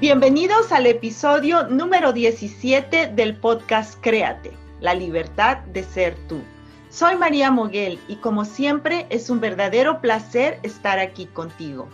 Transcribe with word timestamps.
Bienvenidos 0.00 0.72
al 0.72 0.86
episodio 0.86 1.64
número 1.68 2.14
17 2.14 3.08
del 3.08 3.36
podcast 3.36 4.00
Créate, 4.00 4.50
la 4.80 4.94
libertad 4.94 5.58
de 5.58 5.84
ser 5.84 6.16
tú. 6.26 6.40
Soy 6.88 7.16
María 7.16 7.50
Moguel 7.50 7.98
y 8.08 8.16
como 8.16 8.46
siempre 8.46 9.06
es 9.10 9.28
un 9.28 9.40
verdadero 9.40 10.00
placer 10.00 10.58
estar 10.62 10.98
aquí 10.98 11.26
contigo. 11.26 11.86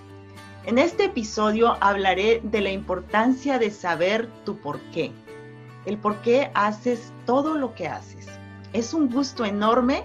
En 0.66 0.78
este 0.78 1.06
episodio 1.06 1.76
hablaré 1.80 2.40
de 2.44 2.60
la 2.60 2.70
importancia 2.70 3.58
de 3.58 3.72
saber 3.72 4.28
tu 4.44 4.56
por 4.56 4.78
qué, 4.92 5.10
el 5.84 5.98
por 5.98 6.22
qué 6.22 6.52
haces 6.54 7.12
todo 7.24 7.56
lo 7.56 7.74
que 7.74 7.88
haces. 7.88 8.28
Es 8.72 8.94
un 8.94 9.10
gusto 9.10 9.44
enorme 9.44 10.04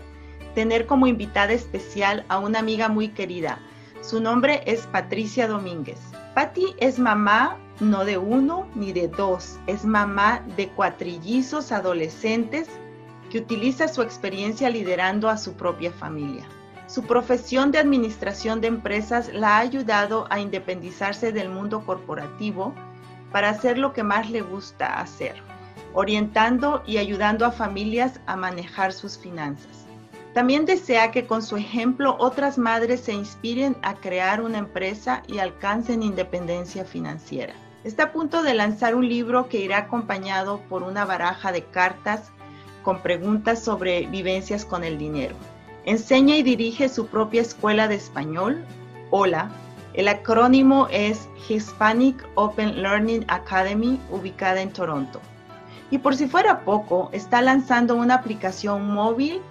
tener 0.55 0.87
como 0.87 1.05
invitada 1.05 1.53
especial 1.53 2.25
a 2.29 2.39
una 2.39 2.57
amiga 2.57 2.89
muy 2.89 3.09
querida. 3.09 3.59
Su 4.01 4.19
nombre 4.19 4.63
es 4.65 4.87
Patricia 4.87 5.47
Domínguez. 5.47 5.99
Patti 6.33 6.75
es 6.77 6.97
mamá 6.97 7.57
no 7.81 8.05
de 8.05 8.17
uno 8.17 8.67
ni 8.73 8.93
de 8.93 9.09
dos, 9.09 9.59
es 9.67 9.83
mamá 9.83 10.45
de 10.55 10.69
cuatrillizos 10.69 11.73
adolescentes 11.73 12.69
que 13.29 13.39
utiliza 13.39 13.89
su 13.89 14.01
experiencia 14.01 14.69
liderando 14.69 15.27
a 15.27 15.37
su 15.37 15.55
propia 15.55 15.91
familia. 15.91 16.45
Su 16.87 17.03
profesión 17.03 17.71
de 17.71 17.79
administración 17.79 18.61
de 18.61 18.67
empresas 18.67 19.33
la 19.33 19.57
ha 19.57 19.59
ayudado 19.59 20.27
a 20.29 20.39
independizarse 20.39 21.33
del 21.33 21.49
mundo 21.49 21.85
corporativo 21.85 22.73
para 23.31 23.49
hacer 23.49 23.77
lo 23.77 23.91
que 23.91 24.03
más 24.03 24.29
le 24.29 24.41
gusta 24.41 24.99
hacer, 24.99 25.35
orientando 25.93 26.81
y 26.85 26.97
ayudando 26.97 27.45
a 27.45 27.51
familias 27.51 28.21
a 28.25 28.37
manejar 28.37 28.93
sus 28.93 29.17
finanzas. 29.17 29.80
También 30.33 30.65
desea 30.65 31.11
que 31.11 31.27
con 31.27 31.43
su 31.43 31.57
ejemplo 31.57 32.15
otras 32.17 32.57
madres 32.57 33.01
se 33.01 33.13
inspiren 33.13 33.75
a 33.81 33.95
crear 33.95 34.41
una 34.41 34.59
empresa 34.59 35.23
y 35.27 35.39
alcancen 35.39 36.03
independencia 36.03 36.85
financiera. 36.85 37.53
Está 37.83 38.03
a 38.03 38.11
punto 38.13 38.41
de 38.41 38.53
lanzar 38.53 38.95
un 38.95 39.09
libro 39.09 39.49
que 39.49 39.59
irá 39.59 39.79
acompañado 39.79 40.61
por 40.69 40.83
una 40.83 41.03
baraja 41.03 41.51
de 41.51 41.63
cartas 41.63 42.31
con 42.81 43.01
preguntas 43.01 43.61
sobre 43.61 44.05
vivencias 44.07 44.63
con 44.63 44.85
el 44.85 44.97
dinero. 44.97 45.35
Enseña 45.83 46.37
y 46.37 46.43
dirige 46.43 46.87
su 46.87 47.07
propia 47.07 47.41
escuela 47.41 47.87
de 47.87 47.95
español, 47.95 48.63
HOLA. 49.09 49.51
El 49.93 50.07
acrónimo 50.07 50.87
es 50.91 51.27
Hispanic 51.49 52.25
Open 52.35 52.81
Learning 52.81 53.25
Academy, 53.27 53.99
ubicada 54.09 54.61
en 54.61 54.71
Toronto. 54.71 55.19
Y 55.89 55.97
por 55.97 56.15
si 56.15 56.27
fuera 56.27 56.61
poco, 56.61 57.09
está 57.11 57.41
lanzando 57.41 57.95
una 57.95 58.15
aplicación 58.15 58.93
móvil 58.93 59.41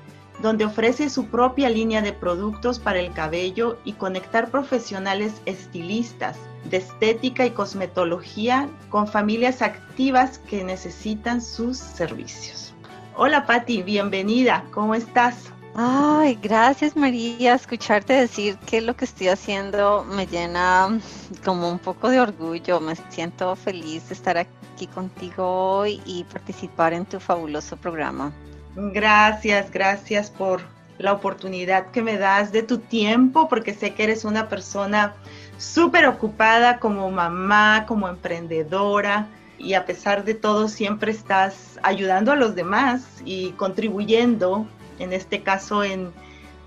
donde 0.42 0.64
ofrece 0.64 1.10
su 1.10 1.26
propia 1.26 1.68
línea 1.68 2.02
de 2.02 2.12
productos 2.12 2.78
para 2.78 2.98
el 2.98 3.12
cabello 3.12 3.78
y 3.84 3.92
conectar 3.94 4.50
profesionales 4.50 5.40
estilistas 5.46 6.36
de 6.64 6.78
estética 6.78 7.46
y 7.46 7.50
cosmetología 7.50 8.68
con 8.88 9.06
familias 9.06 9.62
activas 9.62 10.38
que 10.38 10.64
necesitan 10.64 11.40
sus 11.42 11.76
servicios. 11.76 12.74
Hola 13.16 13.46
Patti, 13.46 13.82
bienvenida, 13.82 14.64
¿cómo 14.72 14.94
estás? 14.94 15.52
Ay, 15.74 16.38
gracias 16.42 16.96
María. 16.96 17.54
Escucharte 17.54 18.12
decir 18.12 18.56
que 18.66 18.80
lo 18.80 18.96
que 18.96 19.04
estoy 19.04 19.28
haciendo 19.28 20.04
me 20.04 20.26
llena 20.26 21.00
como 21.44 21.70
un 21.70 21.78
poco 21.78 22.08
de 22.08 22.20
orgullo. 22.20 22.80
Me 22.80 22.96
siento 23.08 23.54
feliz 23.56 24.08
de 24.08 24.14
estar 24.14 24.36
aquí 24.36 24.86
contigo 24.88 25.44
hoy 25.46 26.02
y 26.04 26.24
participar 26.24 26.92
en 26.92 27.06
tu 27.06 27.20
fabuloso 27.20 27.76
programa. 27.76 28.32
Gracias, 28.76 29.70
gracias 29.70 30.30
por 30.30 30.60
la 30.98 31.12
oportunidad 31.12 31.90
que 31.90 32.02
me 32.02 32.18
das 32.18 32.52
de 32.52 32.62
tu 32.62 32.78
tiempo, 32.78 33.48
porque 33.48 33.74
sé 33.74 33.94
que 33.94 34.04
eres 34.04 34.24
una 34.24 34.48
persona 34.48 35.14
súper 35.58 36.06
ocupada 36.06 36.78
como 36.78 37.10
mamá, 37.10 37.84
como 37.86 38.08
emprendedora, 38.08 39.28
y 39.58 39.74
a 39.74 39.84
pesar 39.84 40.24
de 40.24 40.34
todo 40.34 40.68
siempre 40.68 41.10
estás 41.10 41.78
ayudando 41.82 42.32
a 42.32 42.36
los 42.36 42.54
demás 42.54 43.22
y 43.24 43.50
contribuyendo, 43.52 44.66
en 44.98 45.12
este 45.12 45.42
caso 45.42 45.84
en 45.84 46.12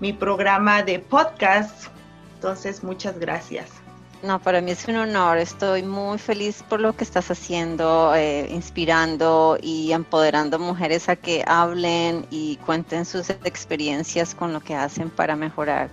mi 0.00 0.12
programa 0.12 0.82
de 0.82 0.98
podcast. 0.98 1.88
Entonces, 2.36 2.84
muchas 2.84 3.18
gracias. 3.18 3.83
No, 4.24 4.40
para 4.40 4.62
mí 4.62 4.70
es 4.70 4.88
un 4.88 4.96
honor. 4.96 5.36
Estoy 5.36 5.82
muy 5.82 6.16
feliz 6.16 6.64
por 6.66 6.80
lo 6.80 6.96
que 6.96 7.04
estás 7.04 7.30
haciendo, 7.30 8.14
eh, 8.14 8.48
inspirando 8.50 9.58
y 9.60 9.92
empoderando 9.92 10.58
mujeres 10.58 11.10
a 11.10 11.16
que 11.16 11.44
hablen 11.46 12.26
y 12.30 12.56
cuenten 12.64 13.04
sus 13.04 13.28
experiencias 13.28 14.34
con 14.34 14.54
lo 14.54 14.60
que 14.60 14.74
hacen 14.74 15.10
para 15.10 15.36
mejorar 15.36 15.90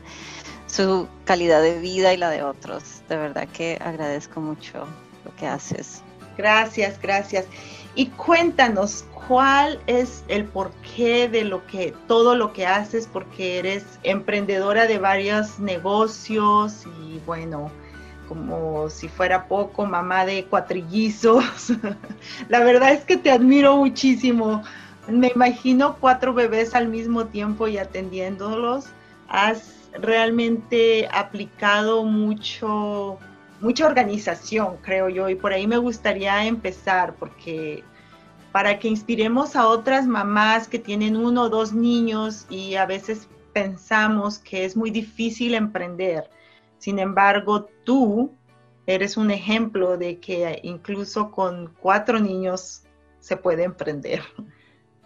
su 0.66 1.10
calidad 1.26 1.62
de 1.62 1.82
vida 1.82 2.14
y 2.14 2.18
la 2.18 2.30
de 2.30 2.42
otros. 2.42 3.02
De 3.10 3.18
verdad 3.18 3.50
que 3.50 3.78
agradezco 3.84 4.40
mucho 4.40 4.88
lo 5.26 5.36
que 5.36 5.48
haces. 5.48 6.02
Gracias, 6.38 7.02
gracias. 7.02 7.48
Y 7.96 8.06
cuéntanos, 8.12 9.04
¿cuál 9.28 9.78
es 9.88 10.24
el 10.30 10.46
porqué 10.46 11.28
de 11.28 11.44
lo 11.44 11.68
que 11.68 11.94
todo 12.08 12.36
lo 12.36 12.54
que 12.54 12.66
haces? 12.66 13.10
Porque 13.12 13.60
eres 13.60 13.84
emprendedora 14.04 14.88
de 14.88 15.00
varios 15.00 15.60
negocios 15.60 16.86
y 17.04 17.20
bueno, 17.26 17.70
como 18.32 18.90
si 18.90 19.10
fuera 19.10 19.50
poco, 19.50 19.86
mamá 19.86 20.26
de 20.26 20.46
cuatrillizos. 20.46 21.74
La 22.48 22.62
verdad 22.62 22.94
es 22.94 23.04
que 23.04 23.18
te 23.18 23.30
admiro 23.30 23.76
muchísimo. 23.76 24.64
Me 25.10 25.34
imagino 25.36 25.98
cuatro 26.00 26.34
bebés 26.34 26.74
al 26.74 26.88
mismo 26.88 27.26
tiempo 27.26 27.68
y 27.68 27.78
atendiéndolos. 27.78 28.86
Has 29.28 29.90
realmente 30.00 31.10
aplicado 31.12 32.06
mucho, 32.06 33.20
mucha 33.60 33.86
organización, 33.86 34.78
creo 34.82 35.10
yo, 35.10 35.28
y 35.28 35.36
por 35.36 35.52
ahí 35.52 35.68
me 35.68 35.78
gustaría 35.78 36.46
empezar, 36.46 37.16
porque 37.16 37.84
para 38.54 38.80
que 38.80 38.88
inspiremos 38.88 39.58
a 39.58 39.68
otras 39.68 40.08
mamás 40.08 40.70
que 40.70 40.80
tienen 40.80 41.18
uno 41.18 41.44
o 41.44 41.50
dos 41.50 41.74
niños 41.74 42.46
y 42.50 42.76
a 42.76 42.86
veces 42.86 43.28
pensamos 43.52 44.40
que 44.40 44.64
es 44.64 44.78
muy 44.78 44.90
difícil 44.90 45.54
emprender 45.54 46.30
sin 46.82 46.98
embargo, 46.98 47.70
tú 47.84 48.32
eres 48.88 49.16
un 49.16 49.30
ejemplo 49.30 49.98
de 50.00 50.20
que 50.20 50.60
incluso 50.64 51.30
con 51.30 51.72
cuatro 51.80 52.20
niños 52.20 52.82
se 53.20 53.38
puede 53.38 53.64
emprender. 53.64 54.24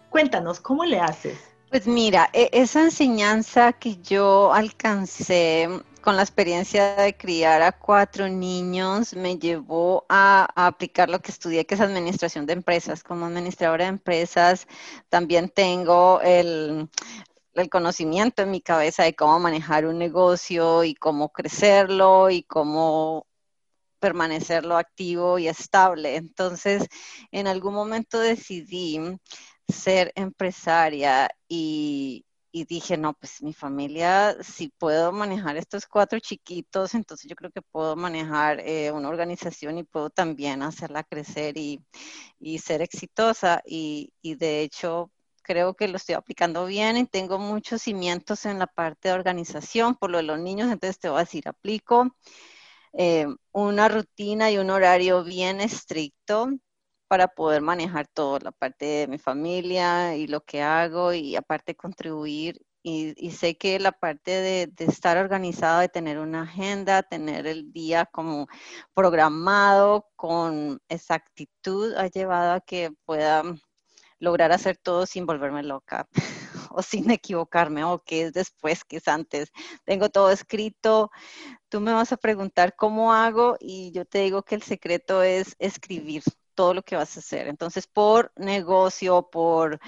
Cuéntanos, 0.08 0.58
¿cómo 0.58 0.86
le 0.86 1.00
haces? 1.00 1.38
Pues 1.68 1.86
mira, 1.86 2.30
e, 2.32 2.48
esa 2.54 2.82
enseñanza 2.82 3.74
que 3.74 3.98
yo 3.98 4.54
alcancé 4.54 5.68
con 6.00 6.16
la 6.16 6.22
experiencia 6.22 6.96
de 6.96 7.14
criar 7.14 7.60
a 7.60 7.72
cuatro 7.72 8.26
niños 8.26 9.14
me 9.14 9.36
llevó 9.36 10.06
a, 10.08 10.48
aplicar 10.54 11.10
lo 11.10 11.20
que 11.20 11.30
estudié, 11.30 11.66
que 11.66 11.74
es 11.74 11.80
administración 11.82 12.46
de 12.46 12.54
empresas. 12.54 13.02
Como 13.02 13.26
administradora 13.26 13.84
de 13.84 13.90
empresas, 13.90 14.66
también 15.10 15.50
tengo 15.50 16.22
el, 16.22 16.88
el 17.62 17.70
conocimiento 17.70 18.42
en 18.42 18.50
mi 18.50 18.60
cabeza 18.60 19.04
de 19.04 19.14
cómo 19.14 19.38
manejar 19.38 19.86
un 19.86 19.98
negocio 19.98 20.84
y 20.84 20.94
cómo 20.94 21.30
crecerlo 21.30 22.30
y 22.30 22.42
cómo 22.42 23.26
permanecerlo 23.98 24.76
activo 24.76 25.38
y 25.38 25.48
estable. 25.48 26.16
Entonces, 26.16 26.86
en 27.32 27.46
algún 27.46 27.74
momento 27.74 28.20
decidí 28.20 29.00
ser 29.68 30.12
empresaria 30.14 31.28
y, 31.48 32.24
dije, 32.52 32.96
no, 32.96 33.12
pues 33.14 33.42
mi 33.42 33.52
familia, 33.52 34.36
si 34.42 34.68
puedo 34.68 35.12
manejar 35.12 35.56
estos 35.58 35.86
cuatro 35.86 36.18
chiquitos, 36.20 36.94
entonces 36.94 37.28
yo 37.28 37.36
creo 37.36 37.50
que 37.50 37.60
puedo 37.62 37.96
manejar 37.96 38.60
eh, 38.60 38.90
una 38.92 39.08
organización 39.10 39.78
y 39.78 39.84
puedo 39.84 40.08
también 40.10 40.62
hacerla 40.62 41.04
crecer 41.04 41.56
y, 41.58 41.80
ser 42.58 42.82
exitosa. 42.82 43.62
Y, 43.66 44.12
de 44.22 44.62
hecho, 44.62 45.10
creo 45.46 45.74
que 45.74 45.88
lo 45.88 45.96
estoy 45.96 46.16
aplicando 46.16 46.66
bien 46.66 46.96
y 46.96 47.06
tengo 47.06 47.38
muchos 47.38 47.82
cimientos 47.82 48.46
en 48.46 48.58
la 48.58 48.66
parte 48.66 49.08
de 49.08 49.14
organización 49.14 49.94
por 49.94 50.10
lo 50.10 50.18
de 50.18 50.24
los 50.24 50.40
niños, 50.40 50.72
entonces 50.72 50.98
te 50.98 51.08
voy 51.08 51.18
a 51.18 51.20
decir, 51.20 51.48
aplico 51.48 52.16
eh, 52.92 53.26
una 53.52 53.88
rutina 53.88 54.50
y 54.50 54.58
un 54.58 54.70
horario 54.70 55.22
bien 55.24 55.60
estricto 55.60 56.48
para 57.08 57.28
poder 57.28 57.62
manejar 57.62 58.08
toda 58.08 58.40
la 58.40 58.52
parte 58.52 58.86
de 58.86 59.06
mi 59.08 59.18
familia 59.18 60.16
y 60.16 60.26
lo 60.26 60.42
que 60.42 60.62
hago 60.62 61.12
y 61.12 61.36
aparte 61.36 61.76
contribuir. 61.76 62.60
Y, 62.88 63.30
sé 63.32 63.56
que 63.58 63.80
la 63.80 63.90
parte 63.92 64.30
de, 64.30 64.72
estar 64.78 65.18
organizado, 65.18 65.80
de 65.80 65.88
tener 65.88 66.18
una 66.20 66.42
agenda, 66.42 67.02
tener 67.02 67.46
el 67.48 67.72
día 67.72 68.06
como 68.06 68.46
programado 68.94 70.08
con 70.16 70.80
exactitud, 70.88 71.94
ha 71.96 72.06
llevado 72.08 72.52
a 72.54 72.60
que 72.60 72.92
pueda 73.04 73.42
lograr 74.18 74.52
hacer 74.52 74.76
todo 74.76 75.06
sin 75.06 75.26
volverme 75.26 75.62
loca 75.62 76.08
o 76.70 76.82
sin 76.82 77.10
equivocarme 77.10 77.84
o 77.84 78.02
que 78.02 78.22
es 78.24 78.32
después, 78.32 78.84
que 78.84 78.98
es 78.98 79.08
antes. 79.08 79.52
Tengo 79.84 80.08
todo 80.08 80.30
escrito. 80.30 81.10
Tú 81.68 81.80
me 81.80 81.92
vas 81.92 82.12
a 82.12 82.16
preguntar 82.16 82.74
cómo 82.76 83.12
hago 83.12 83.56
y 83.60 83.92
yo 83.92 84.04
te 84.04 84.20
digo 84.20 84.42
que 84.42 84.54
el 84.54 84.62
secreto 84.62 85.22
es 85.22 85.56
escribir 85.58 86.22
todo 86.54 86.74
lo 86.74 86.82
que 86.82 86.96
vas 86.96 87.16
a 87.16 87.20
hacer. 87.20 87.48
Entonces, 87.48 87.86
por 87.86 88.32
negocio, 88.36 89.28
por 89.30 89.78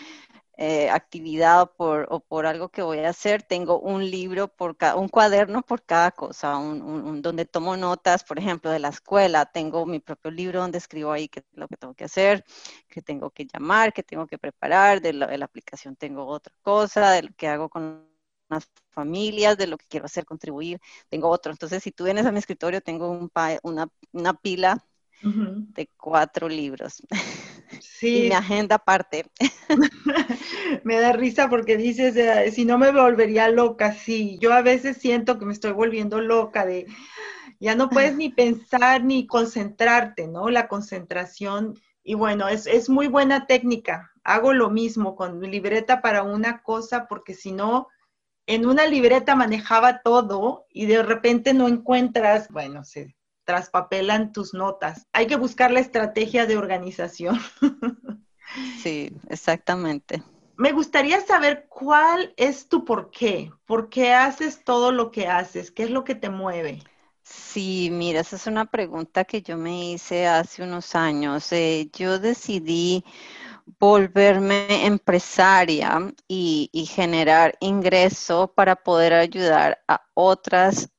eh, 0.61 0.91
actividad 0.91 1.63
o 1.63 1.73
por, 1.73 2.09
o 2.11 2.19
por, 2.19 2.45
algo 2.45 2.69
que 2.69 2.83
voy 2.83 2.99
a 2.99 3.11
hacer, 3.11 3.45
tengo 3.45 3.79
un 3.79 4.11
libro 4.11 4.49
por 4.49 4.77
cada, 4.77 4.97
un 4.97 5.09
cuaderno 5.09 5.63
por 5.63 5.85
cada 5.85 6.11
cosa, 6.11 6.57
un, 6.59 7.23
donde 7.23 7.45
tomo 7.45 7.77
notas, 7.77 8.25
por 8.25 8.41
ejemplo, 8.41 8.71
de 8.73 8.81
la 8.81 8.89
escuela, 8.89 9.47
tengo 9.47 9.87
mi 9.87 10.01
propio 10.01 10.33
libro 10.33 10.61
donde 10.61 10.79
escribo 10.79 11.13
ahí 11.13 11.29
qué 11.29 11.45
lo 11.53 11.69
que 11.69 11.77
tengo 11.77 11.95
que 11.95 12.05
hacer, 12.05 12.45
que 12.89 13.03
tengo 13.03 13.31
que 13.31 13.47
llamar, 13.47 13.93
que 13.93 14.03
tengo 14.03 14.27
que 14.27 14.37
preparar, 14.37 15.01
de 15.01 15.13
la, 15.13 15.29
de 15.29 15.39
la 15.39 15.45
aplicación 15.45 15.95
tengo 15.95 16.27
otra 16.27 16.53
cosa, 16.63 17.13
de 17.13 17.23
lo 17.23 17.31
que 17.37 17.47
hago 17.47 17.69
con 17.69 18.09
las 18.49 18.69
familias, 18.91 19.57
de 19.59 19.69
lo 19.69 19.79
que 19.79 19.87
quiero 19.89 20.07
hacer, 20.07 20.25
contribuir, 20.25 20.81
tengo 21.09 21.29
otro. 21.29 21.53
Entonces, 21.53 21.85
si 21.85 21.93
tú 21.93 22.05
vienes 22.05 22.27
a 22.27 22.33
mi 22.33 22.39
escritorio, 22.41 22.81
tengo 22.81 23.11
un 23.11 23.31
una, 23.63 23.89
una 24.13 24.35
pila 24.35 24.85
de 25.23 25.89
cuatro 25.97 26.49
libros. 26.49 27.03
Sí. 27.81 28.27
y 28.27 28.29
mi 28.29 28.35
agenda 28.35 28.77
aparte. 28.77 29.27
me 30.85 31.01
da 31.01 31.13
risa 31.13 31.49
porque 31.49 31.77
dices, 31.77 32.17
eh, 32.17 32.51
si 32.53 32.65
no 32.65 32.79
me 32.79 32.93
volvería 32.93 33.49
loca, 33.49 33.93
sí. 33.93 34.39
Yo 34.41 34.53
a 34.53 34.63
veces 34.63 34.99
siento 34.99 35.39
que 35.39 35.45
me 35.45 35.53
estoy 35.53 35.73
volviendo 35.73 36.21
loca 36.21 36.65
de, 36.65 36.87
ya 37.61 37.75
no 37.75 37.91
puedes 37.91 38.17
ni 38.17 38.31
pensar 38.31 39.05
ni 39.05 39.27
concentrarte, 39.27 40.29
¿no? 40.29 40.51
La 40.51 40.69
concentración. 40.69 41.79
Y 42.03 42.15
bueno, 42.15 42.49
es, 42.49 42.67
es 42.67 42.89
muy 42.89 43.09
buena 43.09 43.47
técnica. 43.47 44.13
Hago 44.23 44.53
lo 44.53 44.71
mismo 44.71 45.17
con 45.17 45.39
mi 45.39 45.49
libreta 45.49 46.01
para 46.01 46.23
una 46.23 46.63
cosa 46.63 47.07
porque 47.09 47.35
si 47.35 47.53
no, 47.53 47.89
en 48.47 48.67
una 48.67 48.87
libreta 48.87 49.35
manejaba 49.35 50.01
todo 50.03 50.67
y 50.71 50.87
de 50.87 51.03
repente 51.03 51.53
no 51.53 51.69
encuentras, 51.69 52.49
bueno, 52.49 52.85
se, 52.85 53.15
traspapelan 53.49 54.31
tus 54.31 54.53
notas. 54.53 55.07
Hay 55.15 55.27
que 55.27 55.37
buscar 55.37 55.71
la 55.71 55.81
estrategia 55.81 56.45
de 56.45 56.59
organización. 56.59 57.41
sí, 58.83 59.11
exactamente. 59.31 60.23
Me 60.59 60.73
gustaría 60.73 61.23
saber 61.23 61.67
cuál 61.71 62.35
es 62.37 62.69
tu 62.69 62.85
por 62.85 63.11
qué. 63.11 63.51
¿Por 63.65 63.89
qué 63.89 64.13
haces 64.13 64.63
todo 64.65 64.93
lo 64.93 65.11
que 65.11 65.29
haces? 65.29 65.71
¿Qué 65.71 65.85
es 65.85 65.91
lo 65.91 66.05
que 66.05 66.15
te 66.15 66.29
mueve? 66.29 66.83
Sí, 67.23 67.89
mira, 67.91 68.21
esa 68.21 68.37
es 68.37 68.47
una 68.47 68.67
pregunta 68.67 69.25
que 69.25 69.41
yo 69.41 69.57
me 69.57 69.93
hice 69.93 70.27
hace 70.27 70.63
unos 70.63 70.95
años. 70.95 71.51
Eh, 71.53 71.89
yo 71.95 72.19
decidí 72.19 73.03
volverme 73.79 74.85
empresaria 74.85 76.13
y, 76.27 76.69
y, 76.71 76.85
generar 76.85 77.57
ingreso 77.61 78.53
para 78.55 78.77
poder 78.77 79.15
ayudar 79.15 79.79
a 79.89 80.03
otras 80.13 80.91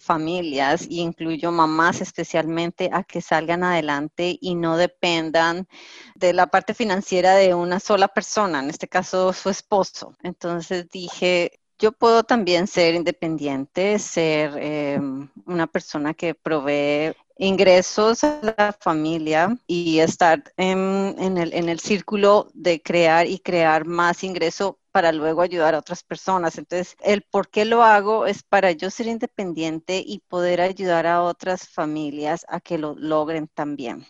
familias 0.00 0.86
y 0.88 1.00
incluyo 1.00 1.52
mamás 1.52 2.00
especialmente 2.00 2.90
a 2.92 3.04
que 3.04 3.20
salgan 3.20 3.62
adelante 3.62 4.38
y 4.40 4.54
no 4.54 4.76
dependan 4.76 5.68
de 6.14 6.32
la 6.32 6.48
parte 6.48 6.74
financiera 6.74 7.34
de 7.34 7.54
una 7.54 7.80
sola 7.80 8.08
persona, 8.08 8.60
en 8.60 8.70
este 8.70 8.88
caso 8.88 9.32
su 9.32 9.50
esposo. 9.50 10.16
Entonces 10.22 10.88
dije, 10.88 11.60
yo 11.78 11.92
puedo 11.92 12.24
también 12.24 12.66
ser 12.66 12.94
independiente, 12.94 13.98
ser 13.98 14.56
em, 14.58 15.28
una 15.46 15.66
persona 15.66 16.14
que 16.14 16.34
provee 16.34 17.14
ingresos 17.38 18.22
a 18.22 18.38
la 18.42 18.76
familia 18.78 19.56
y 19.66 20.00
estar 20.00 20.44
en, 20.58 21.38
el, 21.38 21.54
en, 21.54 21.68
el, 21.70 21.80
círculo 21.80 22.50
de 22.52 22.82
crear 22.82 23.26
y 23.26 23.38
crear 23.38 23.86
más 23.86 24.22
ingreso 24.24 24.79
para 24.92 25.12
luego 25.12 25.42
ayudar 25.42 25.74
a 25.74 25.78
otras 25.78 26.02
personas. 26.04 26.58
Entonces, 26.58 26.96
el 27.00 27.22
por 27.22 27.48
qué 27.50 27.64
lo 27.64 27.82
hago 27.82 28.26
es 28.26 28.42
para 28.42 28.72
yo 28.72 28.90
ser 28.90 29.06
independiente 29.06 30.02
y 30.04 30.20
poder 30.28 30.60
ayudar 30.60 31.06
a 31.06 31.22
otras 31.22 31.68
familias 31.68 32.44
a 32.48 32.60
que 32.60 32.78
lo 32.78 32.94
logren 32.94 33.48
también. 33.48 34.06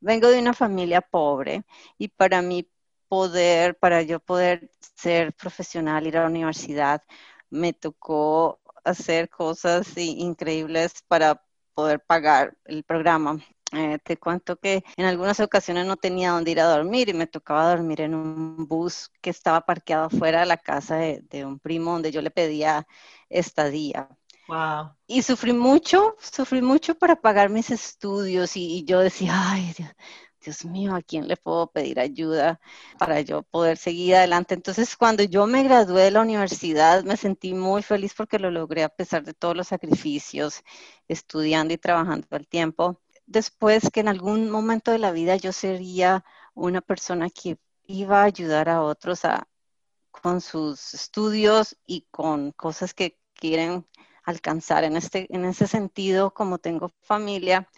Vengo 0.00 0.28
de 0.28 0.38
una 0.40 0.52
familia 0.54 1.00
pobre 1.00 1.64
y 1.98 2.08
para 2.08 2.42
mí 2.42 2.68
poder, 3.08 3.76
para 3.78 4.02
yo 4.02 4.20
poder 4.20 4.70
ser 4.96 5.32
profesional, 5.34 6.06
ir 6.06 6.16
a 6.18 6.22
la 6.22 6.28
universidad, 6.28 7.02
me 7.50 7.72
tocó 7.72 8.60
hacer 8.84 9.30
cosas 9.30 9.96
increíbles 9.96 11.02
para 11.08 11.42
poder 11.74 12.00
pagar 12.00 12.56
el 12.64 12.84
programa. 12.84 13.40
Eh, 13.76 13.98
te 14.02 14.16
cuento 14.16 14.56
que 14.56 14.84
en 14.96 15.06
algunas 15.06 15.40
ocasiones 15.40 15.86
no 15.86 15.96
tenía 15.96 16.30
dónde 16.30 16.50
ir 16.50 16.60
a 16.60 16.66
dormir 16.66 17.08
y 17.08 17.14
me 17.14 17.26
tocaba 17.26 17.70
dormir 17.70 18.02
en 18.02 18.14
un 18.14 18.68
bus 18.68 19.10
que 19.20 19.30
estaba 19.30 19.62
parqueado 19.62 20.10
fuera 20.10 20.40
de 20.40 20.46
la 20.46 20.56
casa 20.56 20.96
de, 20.96 21.44
un 21.44 21.58
primo 21.58 21.92
donde 21.92 22.12
yo 22.12 22.22
le 22.22 22.30
pedía 22.30 22.86
estadía. 23.28 24.08
Wow. 24.46 24.90
Y 25.06 25.22
sufrí 25.22 25.52
mucho, 25.52 26.16
sufrí 26.20 26.60
mucho 26.62 26.94
para 26.94 27.16
pagar 27.20 27.48
mis 27.50 27.70
estudios 27.70 28.56
y, 28.56 28.78
y 28.78 28.84
yo 28.84 29.00
decía, 29.00 29.32
ay, 29.34 29.72
Dios, 29.76 29.90
Dios 30.44 30.64
mío, 30.64 30.94
¿a 30.94 31.02
quién 31.02 31.26
le 31.26 31.36
puedo 31.36 31.70
pedir 31.70 31.98
ayuda 31.98 32.60
para 32.98 33.20
yo 33.22 33.42
poder 33.42 33.78
seguir 33.78 34.16
adelante? 34.16 34.54
Entonces, 34.54 34.96
cuando 34.96 35.22
yo 35.22 35.46
me 35.46 35.62
gradué 35.62 36.02
de 36.02 36.10
la 36.10 36.20
universidad, 36.20 37.02
me 37.02 37.16
sentí 37.16 37.54
muy 37.54 37.82
feliz 37.82 38.14
porque 38.14 38.38
lo 38.38 38.50
logré 38.50 38.84
a 38.84 38.90
pesar 38.90 39.24
de 39.24 39.32
todos 39.34 39.56
los 39.56 39.68
sacrificios, 39.68 40.62
estudiando 41.08 41.72
y 41.72 41.78
trabajando 41.78 42.26
al 42.30 42.46
tiempo. 42.46 43.00
Después 43.26 43.90
que 43.92 44.00
en 44.00 44.08
algún 44.08 44.50
momento 44.50 44.90
de 44.90 44.98
la 44.98 45.12
vida 45.12 45.36
yo 45.36 45.52
sería 45.52 46.24
una 46.54 46.80
persona 46.80 47.30
que 47.30 47.58
iba 47.86 48.20
a 48.20 48.24
ayudar 48.24 48.68
a 48.68 48.82
otros 48.82 49.24
a, 49.24 49.48
con 50.10 50.40
sus 50.40 50.94
estudios 50.94 51.76
y 51.86 52.06
con 52.10 52.52
cosas 52.52 52.94
que 52.94 53.18
quieren 53.34 53.86
alcanzar. 54.24 54.84
En, 54.84 54.96
este, 54.96 55.26
en 55.34 55.44
ese 55.44 55.66
sentido, 55.66 56.32
como 56.32 56.58
tengo 56.58 56.90
familia, 57.00 57.68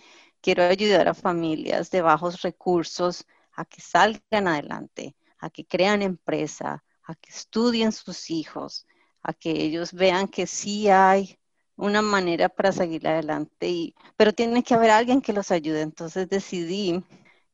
quiero 0.41 0.65
ayudar 0.65 1.09
a 1.09 1.15
familias 1.15 1.91
de 1.91 2.03
bajos 2.03 2.43
recursos 2.43 3.25
a 3.53 3.65
que 3.65 3.81
salgan 3.81 4.49
adelante, 4.49 5.17
a 5.39 5.51
que 5.51 5.67
crean 5.67 6.03
empresa, 6.03 6.85
a 7.05 7.15
que 7.15 7.31
estudien 7.31 7.93
sus 7.93 8.31
hijos, 8.31 8.87
a 9.23 9.33
que 9.33 9.51
ellos 9.51 9.93
vean 9.93 10.29
que 10.29 10.47
sí 10.47 10.89
hay 10.89 11.39
una 11.77 12.03
manera 12.03 12.49
para 12.49 12.73
seguir 12.73 13.07
adelante, 13.07 13.69
y, 13.69 13.95
pero 14.17 14.33
tiene 14.33 14.63
que 14.63 14.75
haber 14.75 14.91
alguien 14.91 15.21
que 15.21 15.33
los 15.33 15.51
ayude. 15.51 15.83
Entonces 15.83 16.29
decidí 16.29 17.03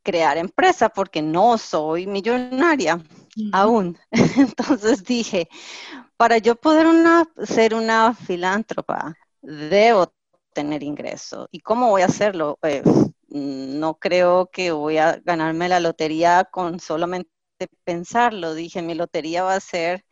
crear 0.02 0.36
empresa 0.36 0.88
porque 0.88 1.22
no 1.22 1.58
soy 1.58 2.06
millonaria 2.06 3.02
aún. 3.52 3.98
Entonces 4.36 5.04
dije, 5.04 5.48
para 6.16 6.38
yo 6.38 6.56
poder 6.56 6.86
ser 7.44 7.74
una 7.74 8.14
filántropa, 8.14 9.14
debo 9.40 10.12
tener 10.52 10.82
ingreso. 10.82 11.48
¿Y 11.50 11.60
cómo 11.60 11.88
voy 11.90 12.02
a 12.02 12.06
hacerlo? 12.06 12.58
Pues 12.60 12.82
no 13.28 13.98
creo 13.98 14.50
que 14.52 14.72
voy 14.72 14.98
a 14.98 15.20
ganarme 15.24 15.68
la 15.68 15.80
lotería 15.80 16.44
con 16.50 16.80
solamente 16.80 17.30
pensarlo. 17.84 18.54
Dije, 18.54 18.82
mi 18.82 18.94
lotería 18.94 19.44
va 19.44 19.54
a 19.54 19.60
ser 19.60 20.04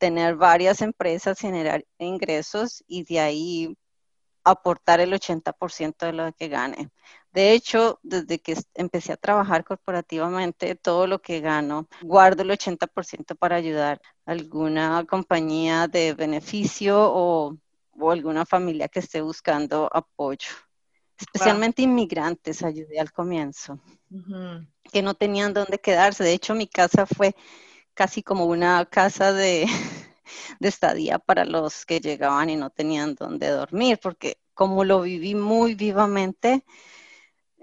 tener 0.00 0.34
varias 0.34 0.82
empresas, 0.82 1.38
generar 1.38 1.84
ingresos 1.98 2.82
y 2.88 3.04
de 3.04 3.20
ahí 3.20 3.78
aportar 4.42 4.98
el 5.00 5.12
80% 5.12 6.06
de 6.06 6.12
lo 6.12 6.32
que 6.32 6.48
gane. 6.48 6.90
De 7.30 7.52
hecho, 7.52 8.00
desde 8.02 8.40
que 8.40 8.56
empecé 8.74 9.12
a 9.12 9.16
trabajar 9.16 9.62
corporativamente, 9.62 10.74
todo 10.74 11.06
lo 11.06 11.20
que 11.20 11.40
gano, 11.40 11.86
guardo 12.00 12.42
el 12.42 12.50
80% 12.50 13.36
para 13.36 13.56
ayudar 13.56 14.00
a 14.26 14.32
alguna 14.32 15.04
compañía 15.08 15.86
de 15.86 16.14
beneficio 16.14 16.96
o 16.98 17.56
o 18.00 18.10
alguna 18.10 18.46
familia 18.46 18.88
que 18.88 19.00
esté 19.00 19.20
buscando 19.20 19.88
apoyo. 19.92 20.50
Especialmente 21.18 21.82
inmigrantes, 21.82 22.62
ayudé 22.62 22.98
al 22.98 23.12
comienzo, 23.12 23.78
que 24.90 25.02
no 25.02 25.14
tenían 25.14 25.52
dónde 25.52 25.78
quedarse. 25.78 26.24
De 26.24 26.32
hecho, 26.32 26.54
mi 26.54 26.66
casa 26.66 27.04
fue 27.06 27.34
casi 27.94 28.22
como 28.22 28.46
una 28.46 28.84
casa 28.86 29.32
de, 29.32 29.66
estadía 30.60 31.18
para 31.18 31.44
los 31.44 31.84
que 31.86 32.00
llegaban 32.00 32.50
y 32.50 32.56
no 32.56 32.70
tenían 32.70 33.14
dónde 33.14 33.48
dormir, 33.48 33.98
porque 34.02 34.38
como 34.54 34.84
lo 34.84 35.02
viví 35.02 35.34
muy 35.34 35.74
vivamente, 35.74 36.64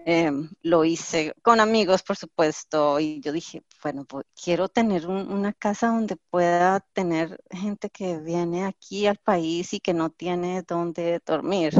em, 0.05 0.49
lo 0.61 0.85
hice 0.85 1.33
con 1.41 1.59
amigos, 1.59 2.01
por 2.03 2.15
supuesto, 2.15 2.99
y 2.99 3.19
yo 3.21 3.31
dije, 3.31 3.63
bueno, 3.83 4.05
pues, 4.05 4.25
quiero 4.41 4.69
tener 4.69 5.07
una 5.07 5.53
casa 5.53 5.87
donde 5.87 6.15
pueda 6.29 6.79
tener 6.93 7.39
gente 7.51 7.89
que 7.89 8.17
viene 8.19 8.65
aquí 8.65 9.05
al 9.07 9.17
país 9.17 9.73
y 9.73 9.79
que 9.79 9.93
no 9.93 10.09
tiene 10.09 10.63
dónde 10.63 11.21
dormir. 11.25 11.73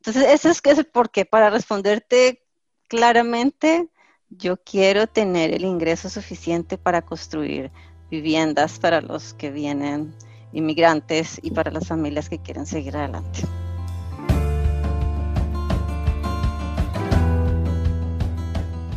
Entonces, 0.00 0.24
ese 0.28 0.50
es, 0.50 0.60
es 0.64 0.78
el 0.78 0.86
porqué. 0.86 1.24
Para 1.26 1.50
responderte 1.50 2.42
claramente, 2.88 3.90
yo 4.30 4.58
quiero 4.58 5.08
tener 5.08 5.52
el 5.52 5.64
ingreso 5.64 6.08
suficiente 6.08 6.78
para 6.78 7.02
construir 7.02 7.70
viviendas 8.10 8.78
para 8.78 9.00
los 9.00 9.34
que 9.34 9.50
vienen 9.50 10.14
inmigrantes 10.52 11.40
y 11.42 11.50
para 11.50 11.70
las 11.70 11.88
familias 11.88 12.28
que 12.28 12.38
quieren 12.38 12.66
seguir 12.66 12.96
adelante. 12.96 13.40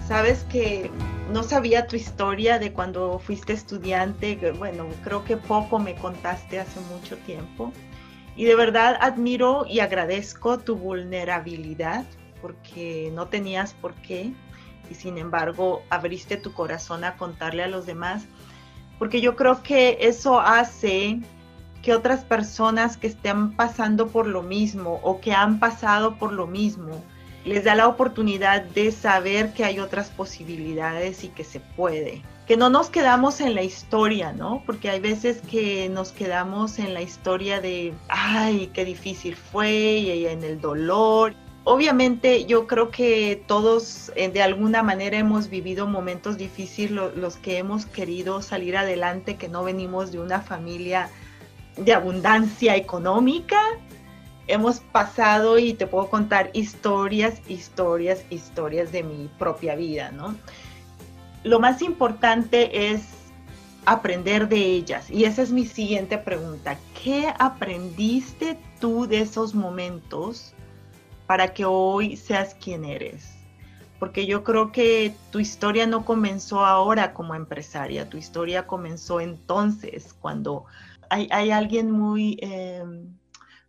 Sabes 0.08 0.44
que 0.44 0.92
no 1.32 1.42
sabía 1.42 1.88
tu 1.88 1.96
historia 1.96 2.60
de 2.60 2.72
cuando 2.72 3.18
fuiste 3.18 3.54
estudiante, 3.54 4.38
bueno, 4.58 4.86
creo 5.04 5.24
que 5.24 5.38
poco 5.38 5.80
me 5.80 5.96
contaste 5.96 6.60
hace 6.60 6.80
mucho 6.82 7.18
tiempo. 7.18 7.72
Y 8.36 8.46
de 8.46 8.56
verdad 8.56 8.98
admiro 9.00 9.66
y 9.68 9.80
agradezco 9.80 10.60
tu 10.60 10.76
vulnerabilidad 10.76 12.06
porque 12.42 13.12
no 13.14 13.28
tenías 13.28 13.74
por 13.74 13.94
qué 13.96 14.34
y 14.90 14.96
sin 14.96 15.18
embargo 15.18 15.84
abriste 15.90 16.38
tu 16.38 16.54
corazón 16.54 17.04
a 17.04 17.18
contarle 17.18 17.64
a 17.64 17.68
los 17.68 17.86
demás, 17.86 18.26
porque 19.00 19.22
yo 19.22 19.36
creo 19.36 19.64
que 19.64 19.98
eso 20.02 20.40
hace 20.40 21.22
que 21.82 21.94
otras 21.94 22.24
personas 22.24 22.98
que 22.98 23.08
estén 23.08 23.52
pasando 23.52 24.08
por 24.08 24.26
lo 24.26 24.42
mismo 24.42 25.00
o 25.04 25.20
que 25.20 25.34
han 25.34 25.60
pasado 25.60 26.16
por 26.18 26.32
lo 26.32 26.48
mismo, 26.48 27.04
les 27.46 27.66
da 27.66 27.76
la 27.76 27.88
oportunidad 27.88 28.62
de 28.62 28.92
saber 28.92 29.54
que 29.54 29.66
hay 29.66 29.80
otras 29.80 30.10
posibilidades 30.10 31.26
y 31.26 31.28
que 31.28 31.44
se 31.44 31.60
puede. 31.60 32.22
Que 32.48 32.56
no 32.56 32.70
nos 32.70 32.90
quedamos 32.90 33.42
en 33.42 33.54
la 33.54 33.64
historia, 33.64 34.32
¿no? 34.32 34.64
Porque 34.66 34.90
hay 34.90 35.02
veces 35.02 35.42
que 35.42 35.90
nos 35.90 36.14
quedamos 36.14 36.80
en 36.80 36.94
la 36.94 37.02
historia 37.02 37.60
de, 37.60 37.94
ay, 38.08 38.72
qué 38.74 38.86
difícil 38.86 39.36
fue 39.36 39.72
y 39.72 40.26
en 40.26 40.44
el 40.44 40.62
dolor 40.62 41.36
obviamente 41.64 42.46
yo 42.46 42.68
creo 42.68 42.92
que 42.92 43.44
todos 43.48 44.12
eh, 44.16 44.30
de 44.30 44.42
alguna 44.42 44.84
manera 44.84 45.18
hemos 45.18 45.50
vivido 45.50 45.88
momentos 45.88 46.38
difíciles, 46.38 47.16
los 47.16 47.38
que 47.38 47.58
hemos 47.58 47.86
querido 47.86 48.42
salir 48.42 48.78
adelante, 48.78 49.38
que 49.38 49.48
no 49.48 49.64
venimos 49.64 50.12
de 50.12 50.20
una 50.20 50.42
familia 50.42 51.10
de 51.78 51.94
abundancia 51.94 52.76
económica. 52.76 53.60
Hemos 54.48 54.82
pasado 54.82 55.58
y 55.58 55.74
te 55.74 55.88
puedo 55.88 56.10
contar 56.10 56.50
historias, 56.54 57.42
historias, 57.48 58.26
historias 58.30 58.92
de 58.92 59.04
mi 59.04 59.30
propia 59.40 59.76
vida, 59.76 60.12
¿no? 60.12 60.36
Lo 61.44 61.60
más 61.60 61.82
importante 61.82 62.92
es 62.92 63.04
aprender 63.86 64.50
de 64.50 64.58
ellas. 64.58 65.10
Y 65.10 65.26
esa 65.26 65.42
es 65.42 65.52
mi 65.52 65.66
siguiente 65.66 66.18
pregunta. 66.18 66.78
¿Qué 67.02 67.34
aprendiste 67.40 68.58
tú 68.80 69.08
de 69.08 69.20
esos 69.22 69.56
momentos? 69.56 70.53
Para 71.34 71.52
que 71.52 71.66
hoy 71.66 72.16
seas 72.16 72.54
quien 72.54 72.86
eres. 72.86 73.34
Porque 73.98 74.28
yo 74.28 74.44
creo 74.44 74.72
que 74.72 75.16
tu 75.32 75.40
historia 75.40 75.88
no 75.88 76.06
comenzó 76.06 76.64
ahora 76.64 77.12
como 77.12 77.34
empresaria, 77.34 78.08
tu 78.08 78.18
historia 78.18 78.68
comenzó 78.68 79.20
entonces, 79.20 80.14
cuando 80.14 80.66
hay, 81.10 81.50
alguien 81.50 81.90
muy 81.90 82.38
em, 82.40 83.18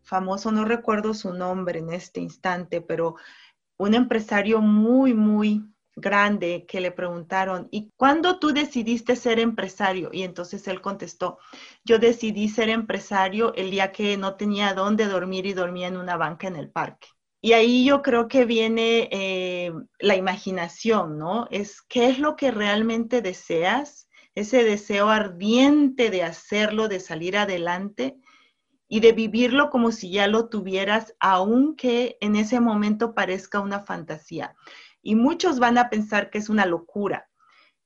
famoso, 0.02 0.52
no 0.52 0.66
recuerdo 0.66 1.14
su 1.14 1.32
nombre 1.32 1.78
en 1.78 1.90
este 1.90 2.20
instante, 2.20 2.82
pero 2.82 3.16
un 3.78 3.94
empresario 3.94 4.60
muy, 4.60 5.14
muy 5.14 5.64
grande 5.96 6.66
que 6.68 6.82
le 6.82 6.90
preguntaron, 6.90 7.68
¿y 7.70 7.92
cuándo 7.96 8.38
tú 8.38 8.52
decidiste 8.52 9.16
ser 9.16 9.38
empresario? 9.38 10.10
Y 10.12 10.22
entonces 10.22 10.68
él 10.68 10.82
contestó, 10.82 11.38
yo 11.82 11.98
decidí 11.98 12.50
ser 12.50 12.68
empresario 12.68 13.54
el 13.54 13.70
día 13.70 13.90
que 13.90 14.18
no 14.18 14.34
tenía 14.34 14.74
dónde 14.74 15.06
dormir 15.06 15.46
y 15.46 15.54
dormía 15.54 15.88
en 15.88 15.96
una 15.96 16.18
banca 16.18 16.46
en 16.46 16.56
el 16.56 16.68
parque. 16.70 17.08
Y 17.44 17.52
ahí 17.52 17.84
yo 17.84 18.00
creo 18.00 18.26
que 18.26 18.46
viene 18.46 19.06
eh, 19.12 19.70
la 19.98 20.16
imaginación, 20.16 21.18
¿no? 21.18 21.46
Es 21.50 21.82
qué 21.82 22.08
es 22.08 22.18
lo 22.18 22.36
que 22.36 22.50
realmente 22.50 23.20
deseas, 23.20 24.08
ese 24.34 24.64
deseo 24.64 25.10
ardiente 25.10 26.08
de 26.08 26.22
hacerlo, 26.22 26.88
de 26.88 27.00
salir 27.00 27.36
adelante 27.36 28.16
y 28.88 29.00
de 29.00 29.12
vivirlo 29.12 29.68
como 29.68 29.92
si 29.92 30.10
ya 30.10 30.26
lo 30.26 30.48
tuvieras, 30.48 31.14
aunque 31.20 32.16
en 32.22 32.36
ese 32.36 32.60
momento 32.60 33.14
parezca 33.14 33.60
una 33.60 33.80
fantasía. 33.80 34.56
Y 35.02 35.14
muchos 35.14 35.58
van 35.58 35.76
a 35.76 35.90
pensar 35.90 36.30
que 36.30 36.38
es 36.38 36.48
una 36.48 36.64
locura. 36.64 37.28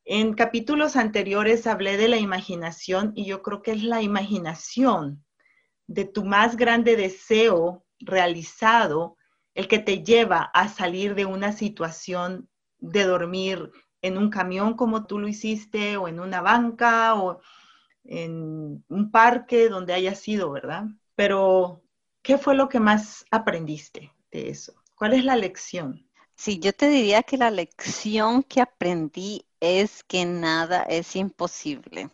En 0.05 0.35
capítulos 0.35 0.95
anteriores 0.95 1.67
hablé 1.67 1.97
de 1.97 2.07
la 2.07 2.19
imaginación 2.19 3.11
y 3.17 3.25
yo 3.25 3.43
creo 3.43 3.61
que 3.63 3.73
es 3.73 3.83
la 3.83 4.03
imaginación 4.03 5.25
de 5.89 6.05
tu 6.05 6.25
más 6.25 6.57
grande 6.57 6.95
deseo 6.95 7.85
realizado 7.99 9.18
el 9.59 9.67
que 9.67 9.81
te 9.81 10.05
lleva 10.05 10.53
a 10.55 10.69
salir 10.69 11.17
de 11.17 11.25
una 11.27 11.51
situación 11.51 12.49
de 12.79 13.03
dormir 13.03 13.73
en 14.03 14.17
un 14.17 14.31
camión 14.31 14.75
como 14.75 15.05
tú 15.05 15.19
lo 15.19 15.27
hiciste, 15.27 15.97
o 15.97 16.07
en 16.07 16.21
una 16.21 16.41
banca, 16.41 17.17
o 17.17 17.41
en 18.05 18.85
un 18.89 19.11
parque 19.11 19.69
donde 19.69 19.95
hayas 19.95 20.21
sido, 20.21 20.53
¿verdad? 20.53 20.85
Pero, 21.17 21.83
¿qué 22.23 22.39
fue 22.39 22.55
lo 22.55 22.69
que 22.69 22.79
más 22.79 23.25
aprendiste 23.33 24.13
de 24.31 24.51
eso? 24.51 24.75
¿Cuál 24.95 25.15
es 25.15 25.25
la 25.25 25.35
lección? 25.35 26.09
Sí, 26.37 26.61
yo 26.61 26.73
te 26.73 26.89
diría 26.89 27.25
que 27.25 27.37
la 27.37 27.51
lección 27.51 28.45
que 28.45 28.61
aprendí 28.61 29.45
es 29.59 30.05
que 30.05 30.25
nada 30.25 30.85
es 30.85 31.17
imposible 31.17 32.11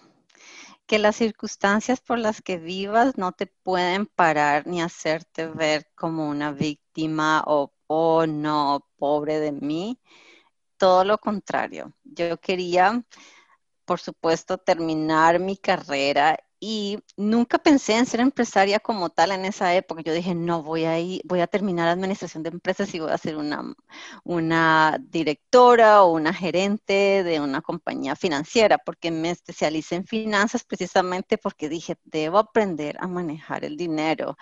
que 0.86 0.98
las 0.98 1.16
circunstancias 1.16 2.00
por 2.00 2.18
las 2.18 2.42
que 2.42 2.58
vivas 2.58 3.16
no 3.16 3.32
te 3.32 3.46
pueden 3.46 4.06
parar 4.06 4.66
ni 4.66 4.82
hacerte 4.82 5.46
ver 5.46 5.88
como 5.94 6.28
una 6.28 6.52
víctima 6.52 7.42
o, 7.46 7.72
oh 7.86 8.26
no, 8.26 8.86
pobre 8.96 9.40
de 9.40 9.52
mí. 9.52 9.98
Todo 10.76 11.04
lo 11.04 11.18
contrario. 11.18 11.92
Yo 12.04 12.38
quería, 12.38 13.04
por 13.84 14.00
supuesto, 14.00 14.58
terminar 14.58 15.38
mi 15.40 15.56
carrera 15.56 16.38
y 16.66 16.98
nunca 17.18 17.58
pensé 17.58 17.94
en 17.94 18.06
ser 18.06 18.20
empresaria 18.20 18.80
como 18.80 19.10
tal 19.10 19.32
en 19.32 19.44
esa 19.44 19.74
época. 19.74 20.00
Yo 20.00 20.14
dije, 20.14 20.34
no, 20.34 20.62
voy 20.62 20.86
a, 20.86 20.98
ir, 20.98 21.20
voy 21.26 21.40
a 21.40 21.46
terminar 21.46 21.88
administración 21.88 22.42
de 22.42 22.48
empresas 22.48 22.94
y 22.94 23.00
voy 23.00 23.10
a 23.10 23.18
ser 23.18 23.36
una, 23.36 23.74
una 24.24 24.96
directora 24.98 26.04
o 26.04 26.12
una 26.14 26.32
gerente 26.32 27.22
de 27.22 27.38
una 27.40 27.60
compañía 27.60 28.16
financiera, 28.16 28.78
porque 28.78 29.10
me 29.10 29.30
especialicé 29.30 29.96
en 29.96 30.06
finanzas 30.06 30.64
precisamente 30.64 31.36
porque 31.36 31.68
dije, 31.68 31.98
debo 32.04 32.38
aprender 32.38 32.96
a 32.98 33.08
manejar 33.08 33.66
el 33.66 33.76
dinero. 33.76 34.38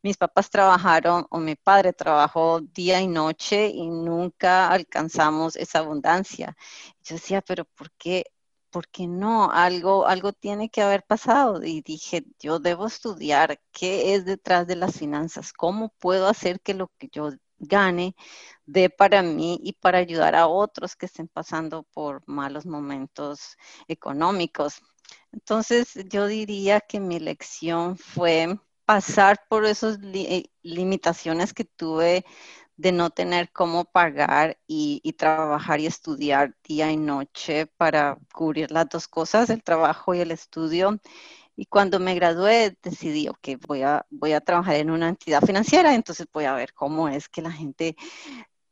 Mis 0.00 0.16
papás 0.16 0.50
trabajaron 0.50 1.26
o 1.30 1.40
mi 1.40 1.56
padre 1.56 1.92
trabajó 1.92 2.60
día 2.60 3.00
y 3.00 3.08
noche 3.08 3.66
y 3.66 3.88
nunca 3.88 4.68
alcanzamos 4.68 5.56
esa 5.56 5.80
abundancia. 5.80 6.56
Yo 7.02 7.16
decía, 7.16 7.42
pero 7.42 7.64
¿por 7.64 7.90
qué 7.98 8.26
¿por 8.74 8.88
qué 8.88 9.06
no? 9.06 9.52
Algo, 9.52 10.06
algo 10.08 10.32
tiene 10.32 10.68
que 10.68 10.82
haber 10.82 11.04
pasado. 11.04 11.62
Y 11.64 11.80
dije, 11.82 12.24
yo 12.40 12.58
debo 12.58 12.88
estudiar 12.88 13.60
qué 13.70 14.14
es 14.14 14.24
detrás 14.24 14.66
de 14.66 14.74
las 14.74 14.98
finanzas, 14.98 15.52
cómo 15.52 15.90
puedo 16.00 16.26
hacer 16.26 16.60
que 16.60 16.74
lo 16.74 16.88
que 16.98 17.08
yo 17.12 17.30
gane 17.60 18.16
dé 18.66 18.90
para 18.90 19.22
mí 19.22 19.60
y 19.62 19.74
para 19.74 19.98
ayudar 19.98 20.34
a 20.34 20.48
otros 20.48 20.96
que 20.96 21.06
estén 21.06 21.28
pasando 21.28 21.84
por 21.94 22.24
malos 22.26 22.66
momentos 22.66 23.56
económicos. 23.86 24.82
Entonces, 25.32 25.94
yo 26.08 26.26
diría 26.26 26.80
que 26.80 26.98
mi 26.98 27.20
lección 27.20 27.96
fue 27.96 28.58
pasar 28.84 29.46
por 29.48 29.66
esas 29.66 29.98
eh, 30.02 30.46
limitaciones 30.62 31.54
que 31.54 31.64
tuve 31.64 32.24
de 32.76 32.92
no 32.92 33.10
tener 33.10 33.50
cómo 33.52 33.84
pagar 33.84 34.58
y, 34.66 35.00
trabajar 35.16 35.80
y 35.80 35.86
estudiar 35.86 36.56
día 36.64 36.90
y 36.90 36.96
noche 36.96 37.66
para 37.66 38.18
cubrir 38.32 38.70
las 38.70 38.88
dos 38.88 39.06
cosas, 39.08 39.50
el 39.50 39.62
trabajo 39.62 40.14
y 40.14 40.20
el 40.20 40.30
estudio. 40.30 40.98
Y 41.56 41.66
cuando 41.66 42.00
me 42.00 42.14
gradué 42.16 42.76
decidí, 42.82 43.28
ok, 43.28 43.48
voy 43.66 43.82
a, 43.82 44.04
voy 44.10 44.32
a 44.32 44.40
trabajar 44.40 44.76
en 44.76 44.90
una 44.90 45.08
entidad 45.08 45.40
financiera, 45.42 45.94
entonces 45.94 46.26
voy 46.32 46.46
a 46.46 46.54
ver 46.54 46.74
cómo 46.74 47.08
es 47.08 47.28
que 47.28 47.42
la 47.42 47.52
gente 47.52 47.96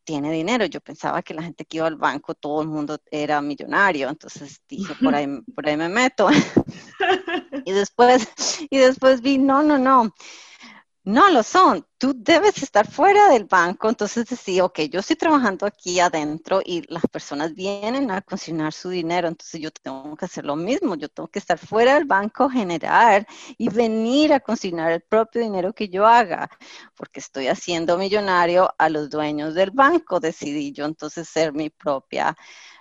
tiene 0.04 0.32
dinero. 0.32 0.66
Yo 0.66 0.80
pensaba 0.80 1.22
que 1.22 1.34
la 1.34 1.44
gente 1.44 1.64
que 1.64 1.76
iba 1.76 1.86
al 1.86 1.96
banco, 1.96 2.34
todo 2.34 2.62
el 2.62 2.68
mundo 2.68 2.98
era 3.08 3.40
millonario, 3.40 4.08
entonces 4.08 4.60
dije, 4.68 4.94
por 5.00 5.14
ahí, 5.14 5.26
por 5.54 5.68
ahí 5.68 5.76
me 5.76 5.88
meto. 5.88 6.28
y, 7.64 7.70
después, 7.70 8.26
y 8.68 8.78
después 8.78 9.20
vi, 9.20 9.38
no, 9.38 9.62
no, 9.62 9.78
no 9.78 10.12
no 11.04 11.30
lo 11.30 11.42
son. 11.42 11.86
Tú 12.02 12.14
debes 12.16 12.60
estar 12.60 12.90
fuera 12.90 13.28
del 13.28 13.44
banco. 13.44 13.88
Entonces 13.88 14.26
decía, 14.26 14.64
ok, 14.64 14.80
yo 14.90 14.98
estoy 14.98 15.14
trabajando 15.14 15.66
aquí 15.66 16.00
adentro 16.00 16.60
y 16.64 16.82
las 16.92 17.06
personas 17.06 17.54
vienen 17.54 18.10
a 18.10 18.22
consignar 18.22 18.72
su 18.72 18.88
dinero. 18.88 19.28
Entonces 19.28 19.60
yo 19.60 19.70
tengo 19.70 20.16
que 20.16 20.24
hacer 20.24 20.44
lo 20.44 20.56
mismo. 20.56 20.96
Yo 20.96 21.08
tengo 21.08 21.28
que 21.28 21.38
estar 21.38 21.58
fuera 21.58 21.94
del 21.94 22.04
banco, 22.06 22.50
generar 22.50 23.24
y 23.56 23.68
venir 23.68 24.32
a 24.32 24.40
consignar 24.40 24.90
el 24.90 25.02
propio 25.02 25.42
dinero 25.42 25.72
que 25.72 25.88
yo 25.88 26.04
haga. 26.04 26.50
Porque 26.96 27.20
estoy 27.20 27.46
haciendo 27.46 27.96
millonario 27.96 28.74
a 28.78 28.88
los 28.88 29.08
dueños 29.08 29.54
del 29.54 29.70
banco. 29.70 30.18
Decidí 30.18 30.72
yo 30.72 30.86
entonces 30.86 31.28
ser 31.28 31.52
mi 31.52 31.70
propia 31.70 32.36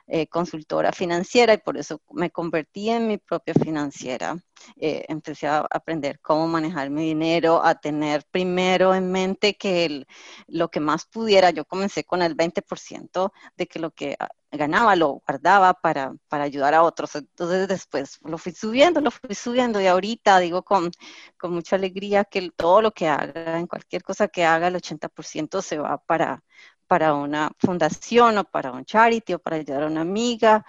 eh, 0.08 0.28
consultora 0.28 0.92
financiera 0.92 1.54
y 1.54 1.58
por 1.60 1.78
eso 1.78 2.02
me 2.12 2.32
convertí 2.32 2.90
en 2.90 3.08
mi 3.08 3.18
propia 3.18 3.54
financiera. 3.54 4.36
Eh, 4.76 5.06
empecé 5.08 5.48
a 5.48 5.66
aprender 5.70 6.20
cómo 6.20 6.48
manejar 6.48 6.90
mi 6.90 7.06
dinero, 7.06 7.64
a 7.64 7.76
tener 7.76 8.26
primero 8.32 8.94
en 8.94 9.11
que 9.60 10.06
lo 10.48 10.70
que 10.70 10.80
más 10.80 11.06
pudiera, 11.06 11.52
yo 11.52 11.66
comencé 11.66 12.04
con 12.04 12.22
el 12.22 12.36
20% 12.36 13.32
de 13.58 13.68
que 13.68 13.80
lo 13.80 13.92
que 13.92 14.18
ganaba 14.52 14.96
lo 14.96 15.22
guardaba 15.26 15.74
para, 15.74 16.14
para, 16.28 16.44
ayudar 16.44 16.74
a 16.74 16.84
otros. 16.84 17.16
Entonces 17.16 17.68
después 17.68 18.20
lo 18.24 18.38
fui 18.38 18.52
subiendo, 18.54 19.02
lo 19.02 19.12
fui 19.12 19.36
subiendo 19.36 19.80
y 19.82 19.88
ahorita 19.88 20.40
digo 20.40 20.64
con, 20.64 20.92
con 21.38 21.54
mucha 21.54 21.76
alegría 21.76 22.26
que 22.26 22.52
todo 22.56 22.82
lo 22.82 22.92
que 22.92 23.08
haga, 23.08 23.60
en 23.60 23.68
cualquier 23.68 24.04
cosa 24.04 24.28
que 24.28 24.46
haga, 24.46 24.68
el 24.68 24.76
80% 24.76 25.62
se 25.62 25.78
va 25.78 25.98
para, 25.98 26.44
para 26.88 27.14
una 27.14 27.52
fundación 27.58 28.38
o 28.38 28.44
para 28.44 28.72
un 28.72 28.86
charity 28.86 29.34
o 29.34 29.40
para 29.40 29.58
ayudar 29.58 29.84
a 29.84 29.88
una 29.88 30.02
amiga 30.02 30.66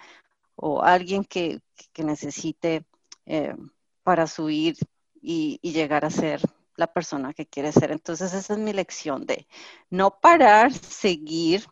o 0.56 0.82
alguien 0.82 1.24
que, 1.24 1.60
necesite 1.98 2.84
eh, 3.26 3.54
para 4.02 4.26
subir 4.26 4.76
y 5.20 5.58
llegar 5.62 6.04
a 6.04 6.10
ser 6.10 6.40
la 6.76 6.92
persona 6.92 7.32
que 7.34 7.46
quiere 7.46 7.72
ser. 7.72 7.90
Entonces 7.90 8.32
esa 8.32 8.54
es 8.54 8.58
mi 8.58 8.72
lección 8.72 9.26
de 9.26 9.46
no 9.90 10.18
parar, 10.20 10.72
seguir 10.72 11.66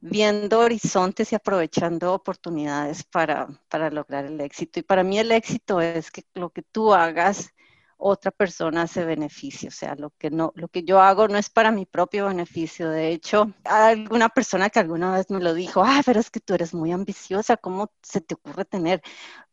viendo 0.00 0.60
horizontes 0.60 1.32
y 1.32 1.34
aprovechando 1.34 2.14
oportunidades 2.14 3.04
para, 3.04 3.48
para, 3.68 3.90
lograr 3.90 4.24
el 4.24 4.40
éxito. 4.40 4.80
Y 4.80 4.82
para 4.82 5.04
mí 5.04 5.18
el 5.18 5.30
éxito 5.32 5.80
es 5.80 6.10
que 6.10 6.24
lo 6.34 6.50
que 6.50 6.62
tú 6.62 6.94
hagas 6.94 7.52
otra 8.00 8.30
persona 8.30 8.86
se 8.86 9.04
beneficie. 9.04 9.68
O 9.68 9.72
sea, 9.72 9.94
lo 9.94 10.10
que, 10.10 10.30
no, 10.30 10.52
lo 10.56 10.68
que 10.68 10.82
yo 10.84 11.00
hago 11.00 11.28
no 11.28 11.38
es 11.38 11.50
para 11.50 11.70
mi 11.70 11.86
propio 11.86 12.26
beneficio. 12.26 12.90
De 12.90 13.08
hecho, 13.12 13.52
hay 13.64 14.00
alguna 14.00 14.30
persona 14.30 14.70
que 14.70 14.80
alguna 14.80 15.12
vez 15.12 15.30
me 15.30 15.40
lo 15.40 15.54
dijo, 15.54 15.82
ah, 15.84 16.00
pero 16.04 16.20
es 16.20 16.30
que 16.30 16.40
tú 16.40 16.54
eres 16.54 16.74
muy 16.74 16.92
ambiciosa, 16.92 17.56
¿cómo 17.58 17.92
se 18.02 18.20
te 18.22 18.34
ocurre 18.34 18.64
tener 18.64 19.02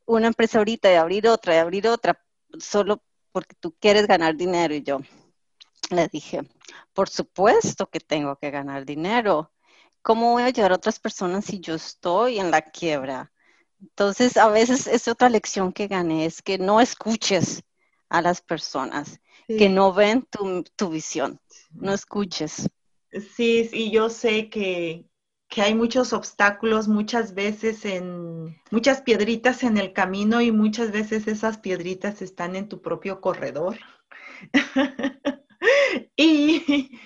una 0.05 0.27
empresa 0.27 0.59
ahorita 0.59 0.91
y 0.91 0.95
abrir 0.95 1.27
otra 1.27 1.55
y 1.55 1.57
abrir 1.57 1.87
otra 1.87 2.19
solo 2.59 3.03
porque 3.37 3.55
tú 3.59 3.75
quieres 3.79 4.07
ganar 4.07 4.35
dinero? 4.35 4.73
Y 4.73 4.81
yo 4.81 4.97
le 5.91 6.07
dije, 6.07 6.41
por 6.91 7.07
supuesto 7.07 7.87
que 7.87 7.99
tengo 7.99 8.35
que 8.37 8.49
ganar 8.49 8.83
dinero. 8.83 9.51
¿Cómo 10.01 10.31
voy 10.31 10.41
a 10.41 10.45
ayudar 10.45 10.71
a 10.71 10.75
otras 10.77 10.97
personas 10.97 11.45
si 11.45 11.59
yo 11.59 11.75
estoy 11.75 12.39
en 12.39 12.49
la 12.49 12.63
quiebra? 12.63 13.31
Entonces, 13.79 14.37
a 14.37 14.49
veces 14.49 14.87
es 14.87 15.07
otra 15.07 15.29
lección 15.29 15.71
que 15.71 15.85
gané, 15.85 16.25
es 16.25 16.41
que 16.41 16.57
no 16.57 16.81
escuches 16.81 17.63
a 18.09 18.23
las 18.23 18.41
personas 18.41 19.21
que 19.47 19.69
no 19.69 19.93
ven 19.93 20.27
tu, 20.75 20.89
visión, 20.89 21.39
no 21.69 21.93
escuches. 21.93 22.67
Sí, 23.35 23.69
y 23.71 23.91
yo 23.91 24.09
sé 24.09 24.49
que, 24.49 25.05
hay 25.57 25.73
muchos 25.73 26.13
obstáculos 26.13 26.87
muchas 26.87 27.33
veces 27.33 27.85
en 27.85 28.59
muchas 28.69 29.01
piedritas 29.01 29.63
en 29.63 29.77
el 29.77 29.93
camino 29.93 30.41
y 30.41 30.51
muchas 30.51 30.91
veces 30.91 31.27
esas 31.27 31.57
piedritas 31.57 32.21
están 32.21 32.55
en 32.55 32.69
tu 32.69 32.81
propio 32.81 33.21
corredor. 33.21 33.77
¿Y 36.15 36.99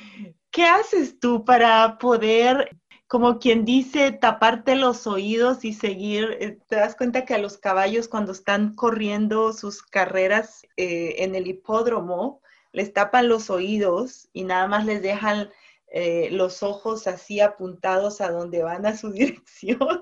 qué 0.52 0.66
haces 0.66 1.20
tú 1.20 1.46
para 1.46 1.98
poder 1.98 2.78
como 3.12 3.40
quien 3.40 3.66
dice, 3.66 4.14
taparte 4.14 4.76
los 4.78 5.06
oídos 5.06 5.66
y 5.66 5.74
seguir. 5.74 6.38
Eh, 6.40 6.60
te 6.70 6.78
das 6.78 6.96
cuenta 6.96 7.26
que 7.26 7.34
a 7.34 7.40
los 7.40 7.58
caballos 7.58 8.08
cuando 8.08 8.32
están 8.32 8.74
corriendo 8.74 9.52
sus 9.52 9.84
carreras 9.84 10.66
eh, 10.78 11.16
en 11.18 11.36
el 11.36 11.48
hipódromo, 11.48 12.40
les 12.72 12.94
tapan 12.94 13.28
los 13.28 13.50
oídos 13.50 14.30
y 14.32 14.46
nada 14.46 14.66
más 14.70 14.86
les 14.86 15.02
dejan 15.02 15.50
eh, 15.92 16.30
los 16.32 16.64
ojos 16.64 17.06
así 17.08 17.40
apuntados 17.40 18.22
a 18.22 18.32
donde 18.32 18.64
van 18.64 18.86
a 18.86 18.98
su 18.98 19.12
dirección. 19.12 20.02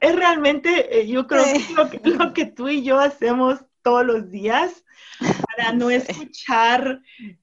es 0.00 0.16
realmente, 0.16 1.06
yo 1.06 1.26
creo 1.26 1.44
que, 1.44 1.74
lo 1.74 1.90
que 1.90 2.00
lo 2.04 2.32
que 2.32 2.46
tú 2.46 2.68
y 2.68 2.82
yo 2.82 2.98
hacemos 2.98 3.60
todos 3.82 4.04
los 4.04 4.30
días 4.30 4.84
para 5.56 5.72
no 5.72 5.90
escuchar 5.90 7.00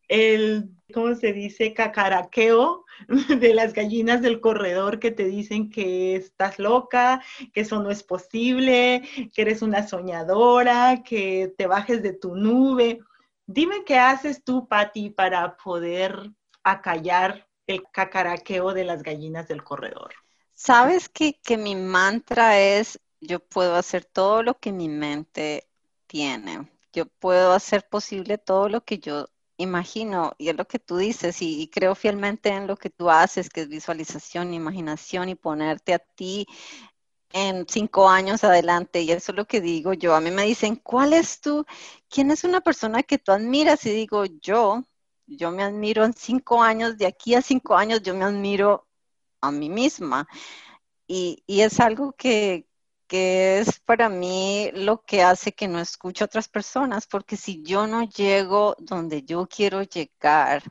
el, 0.08 0.70
¿cómo 0.94 1.16
se 1.16 1.34
dice? 1.34 1.74
Cacaraqueo 1.74 2.86
de 3.40 3.54
las 3.54 3.74
gallinas 3.74 4.22
del 4.22 4.40
corredor 4.40 5.00
que 5.00 5.12
te 5.12 5.26
dicen 5.26 5.70
que 5.70 6.16
estás 6.16 6.60
loca, 6.60 7.24
que 7.54 7.62
eso 7.62 7.82
no 7.82 7.92
es 7.92 8.04
posible, 8.04 9.04
que 9.34 9.42
eres 9.42 9.62
una 9.62 9.88
soñadora, 9.88 11.04
que 11.04 11.54
te 11.58 11.68
bajes 11.68 12.04
de 12.04 12.14
tu 12.14 12.36
nube. 12.36 13.00
Dime 13.46 13.84
qué 13.86 13.98
haces 13.98 14.44
tú, 14.44 14.68
Patti, 14.68 15.10
para 15.10 15.58
poder 15.58 16.32
acallar 16.64 17.48
el 17.68 17.84
cacaraqueo 17.92 18.74
de 18.74 18.84
las 18.84 19.04
gallinas 19.04 19.48
del 19.48 19.64
corredor. 19.64 20.14
Sabes 20.54 21.10
que, 21.10 21.40
que 21.42 21.58
mi 21.58 21.76
mantra 21.76 22.60
es, 22.60 23.00
yo 23.22 23.40
puedo 23.40 23.76
hacer 23.76 24.06
todo 24.06 24.44
lo 24.44 24.60
que 24.60 24.72
mi 24.72 24.90
mente 24.90 25.68
tiene. 26.08 26.70
Yo 26.92 27.06
puedo 27.06 27.54
hacer 27.54 27.88
posible 27.88 28.38
todo 28.38 28.70
lo 28.70 28.82
que 28.82 29.00
yo 29.00 29.28
imagino, 29.58 30.34
y 30.38 30.50
es 30.50 30.56
lo 30.56 30.68
que 30.68 30.80
tú 30.80 30.98
dices, 30.98 31.42
y, 31.42 31.68
creo 31.70 31.96
fielmente 31.96 32.50
en 32.50 32.68
lo 32.68 32.78
que 32.78 32.90
tú 32.90 33.10
haces, 33.10 33.50
que 33.50 33.62
es 33.62 33.68
visualización, 33.70 34.54
imaginación 34.54 35.30
y 35.30 35.36
ponerte 35.36 35.94
a 35.94 36.00
ti 36.00 36.48
en 37.32 37.66
cinco 37.68 38.10
años 38.10 38.44
adelante, 38.44 39.02
y 39.02 39.12
eso 39.12 39.32
es 39.32 39.36
lo 39.38 39.46
que 39.46 39.62
digo 39.62 39.94
yo. 39.94 40.16
A 40.16 40.22
mí 40.22 40.32
me 40.32 40.44
dicen, 40.44 40.76
¿cuál 40.76 41.14
es 41.14 41.42
tú? 41.42 41.66
¿Quién 42.10 42.32
es 42.32 42.44
una 42.44 42.62
persona 42.62 43.04
que 43.04 43.18
tú 43.18 43.32
admiras? 43.32 43.86
Y 43.86 43.92
digo, 43.92 44.26
yo, 44.26 44.84
yo 45.28 45.52
me 45.52 45.64
admiro 45.64 46.06
en 46.06 46.14
cinco 46.14 46.62
años, 46.62 46.98
de 46.98 47.06
aquí 47.08 47.36
a 47.36 47.42
cinco 47.42 47.76
años 47.76 48.02
yo 48.02 48.16
me 48.16 48.26
admiro 48.26 48.88
a 49.42 49.52
mí 49.52 49.70
misma. 49.70 50.28
Y, 51.08 51.44
y 51.48 51.62
es 51.62 51.80
algo 51.80 52.14
que, 52.14 52.68
que 53.08 53.60
es 53.60 53.80
para 53.80 54.10
mí 54.10 54.72
lo 54.74 55.02
que 55.04 55.22
hace 55.24 55.54
que 55.54 55.68
no 55.68 55.80
escuche 55.80 56.24
a 56.24 56.26
otras 56.26 56.48
personas, 56.48 57.08
porque 57.08 57.38
si 57.38 57.62
yo 57.64 57.88
no 57.88 58.04
llego 58.04 58.76
donde 58.80 59.24
yo 59.24 59.48
quiero 59.48 59.84
llegar, 59.84 60.64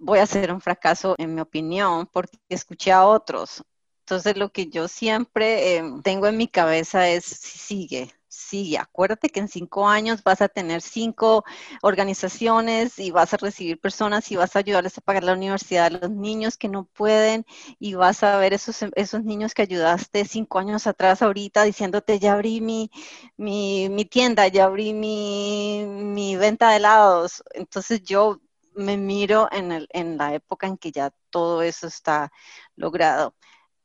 voy 0.00 0.18
a 0.18 0.26
ser 0.26 0.52
un 0.52 0.60
fracaso 0.60 1.14
en 1.18 1.34
mi 1.34 1.40
opinión, 1.40 2.06
porque 2.12 2.38
escuché 2.48 2.92
a 2.92 3.06
otros. 3.06 3.62
Entonces 4.08 4.38
lo 4.38 4.50
que 4.50 4.68
yo 4.68 4.88
siempre 4.88 5.76
eh, 5.76 5.82
tengo 6.02 6.26
en 6.28 6.38
mi 6.38 6.48
cabeza 6.48 7.08
es, 7.10 7.24
sigue, 7.26 8.10
Sí, 8.30 8.76
acuérdate 8.76 9.28
que 9.30 9.40
en 9.40 9.48
cinco 9.48 9.88
años 9.88 10.22
vas 10.22 10.40
a 10.40 10.48
tener 10.48 10.80
cinco 10.80 11.44
organizaciones 11.82 12.98
y 12.98 13.10
vas 13.10 13.34
a 13.34 13.36
recibir 13.36 13.80
personas 13.80 14.30
y 14.30 14.36
vas 14.36 14.54
a 14.56 14.60
ayudarles 14.60 14.96
a 14.96 15.00
pagar 15.02 15.24
la 15.24 15.32
universidad 15.34 15.86
a 15.86 15.90
los 15.90 16.10
niños 16.10 16.56
que 16.56 16.68
no 16.68 16.84
pueden 16.84 17.44
y 17.78 17.94
vas 17.94 18.22
a 18.22 18.38
ver 18.38 18.52
esos, 18.54 18.82
esos 18.94 19.24
niños 19.24 19.54
que 19.54 19.62
ayudaste 19.62 20.24
cinco 20.24 20.58
años 20.58 20.86
atrás 20.86 21.20
ahorita 21.22 21.64
diciéndote 21.64 22.18
ya 22.18 22.34
abrí 22.34 22.60
mi, 22.60 22.90
mi, 23.36 24.04
tienda, 24.06 24.46
ya 24.48 24.64
abrí 24.64 24.92
mi, 24.94 25.84
mi 25.86 26.36
venta 26.36 26.70
de 26.70 26.76
helados. 26.76 27.42
Entonces 27.54 28.02
yo 28.02 28.40
me 28.74 28.96
miro 28.96 29.48
en, 29.52 29.72
el, 29.72 29.88
en 29.92 30.16
la 30.16 30.34
época 30.34 30.66
en 30.66 30.78
que 30.78 30.92
ya 30.92 31.12
todo 31.30 31.62
eso 31.62 31.86
está 31.86 32.30
logrado. 32.76 33.34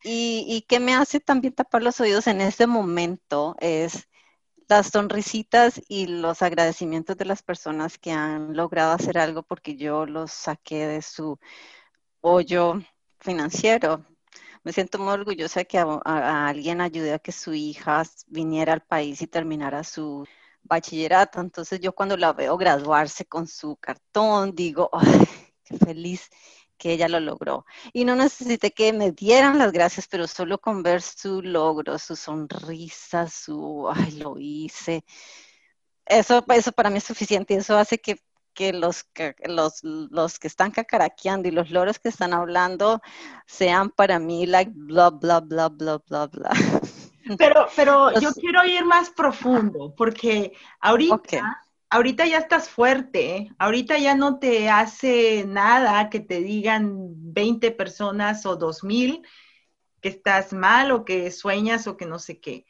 Y, 0.03 0.45
y 0.47 0.61
que 0.63 0.79
me 0.79 0.93
hace 0.95 1.19
también 1.19 1.53
tapar 1.53 1.81
los 1.81 1.99
oídos 2.01 2.27
en 2.27 2.41
ese 2.41 2.67
momento 2.67 3.55
es 3.59 4.07
las 4.67 4.87
sonrisitas 4.87 5.81
y 5.87 6.07
los 6.07 6.41
agradecimientos 6.41 7.17
de 7.17 7.25
las 7.25 7.43
personas 7.43 7.97
que 7.97 8.11
han 8.11 8.55
logrado 8.55 8.93
hacer 8.93 9.17
algo 9.17 9.43
porque 9.43 9.75
yo 9.75 10.05
los 10.05 10.31
saqué 10.31 10.87
de 10.87 11.01
su 11.01 11.39
hoyo 12.21 12.75
financiero. 13.19 14.05
Me 14.63 14.73
siento 14.73 14.97
muy 14.99 15.13
orgullosa 15.13 15.65
que 15.65 15.77
alguien 15.77 16.81
ayude 16.81 17.13
a 17.13 17.19
que 17.19 17.31
su 17.31 17.53
hija 17.53 18.03
viniera 18.27 18.73
al 18.73 18.81
país 18.81 19.21
y 19.21 19.27
terminara 19.27 19.83
su 19.83 20.25
bachillerato. 20.63 21.41
Entonces 21.41 21.79
yo 21.81 21.93
cuando 21.93 22.17
la 22.17 22.33
veo 22.33 22.57
graduarse 22.57 23.25
con 23.25 23.47
su 23.47 23.75
cartón, 23.77 24.55
digo, 24.55 24.89
¡ay, 24.93 25.27
qué 25.65 25.77
feliz! 25.77 26.29
Que 26.77 26.93
ella 26.93 27.07
lo 27.07 27.19
logró. 27.19 27.65
Y 27.93 28.05
no 28.05 28.15
necesité 28.15 28.71
que 28.71 28.93
me 28.93 29.11
dieran 29.11 29.57
las 29.57 29.71
gracias, 29.71 30.07
pero 30.07 30.27
solo 30.27 30.57
con 30.59 30.83
ver 30.83 31.01
su 31.01 31.41
logro, 31.41 31.97
su 31.99 32.15
sonrisa, 32.15 33.29
su, 33.29 33.89
ay, 33.93 34.11
lo 34.13 34.35
hice. 34.37 35.03
Eso, 36.05 36.43
eso 36.49 36.71
para 36.71 36.89
mí 36.89 36.97
es 36.97 37.03
suficiente 37.05 37.53
y 37.53 37.57
eso 37.57 37.77
hace 37.77 37.97
que, 37.99 38.17
que 38.53 38.73
los, 38.73 39.05
los, 39.45 39.83
los 39.83 40.39
que 40.39 40.47
están 40.47 40.71
cacaraqueando 40.71 41.47
y 41.47 41.51
los 41.51 41.71
loros 41.71 41.99
que 41.99 42.09
están 42.09 42.33
hablando 42.33 43.01
sean 43.45 43.89
para 43.89 44.19
mí 44.19 44.45
like 44.45 44.71
bla, 44.75 45.09
bla, 45.09 45.39
bla, 45.39 45.69
bla, 45.69 45.97
bla, 46.07 46.27
bla. 46.27 46.51
Pero, 47.37 47.67
pero 47.75 48.11
yo 48.19 48.33
quiero 48.33 48.65
ir 48.65 48.83
más 48.85 49.09
profundo 49.11 49.93
porque 49.95 50.53
ahorita 50.81 51.62
ahorita 51.93 52.25
ya 52.25 52.39
estás 52.39 52.69
fuerte, 52.69 53.35
¿eh? 53.35 53.49
ahorita 53.59 53.99
ya 53.99 54.15
no 54.15 54.39
te 54.39 54.67
hace 54.67 55.45
nada 55.47 56.09
que 56.09 56.19
te 56.19 56.39
digan 56.39 57.11
20 57.33 57.69
personas 57.69 58.47
o 58.47 58.55
2000 58.55 59.21
que 60.01 60.09
estás 60.09 60.53
mal 60.53 60.91
o 60.91 61.05
que 61.05 61.29
sueñas 61.29 61.85
o 61.85 61.95
que 61.95 62.07
no 62.07 62.17
sé 62.17 62.39
qué. 62.39 62.65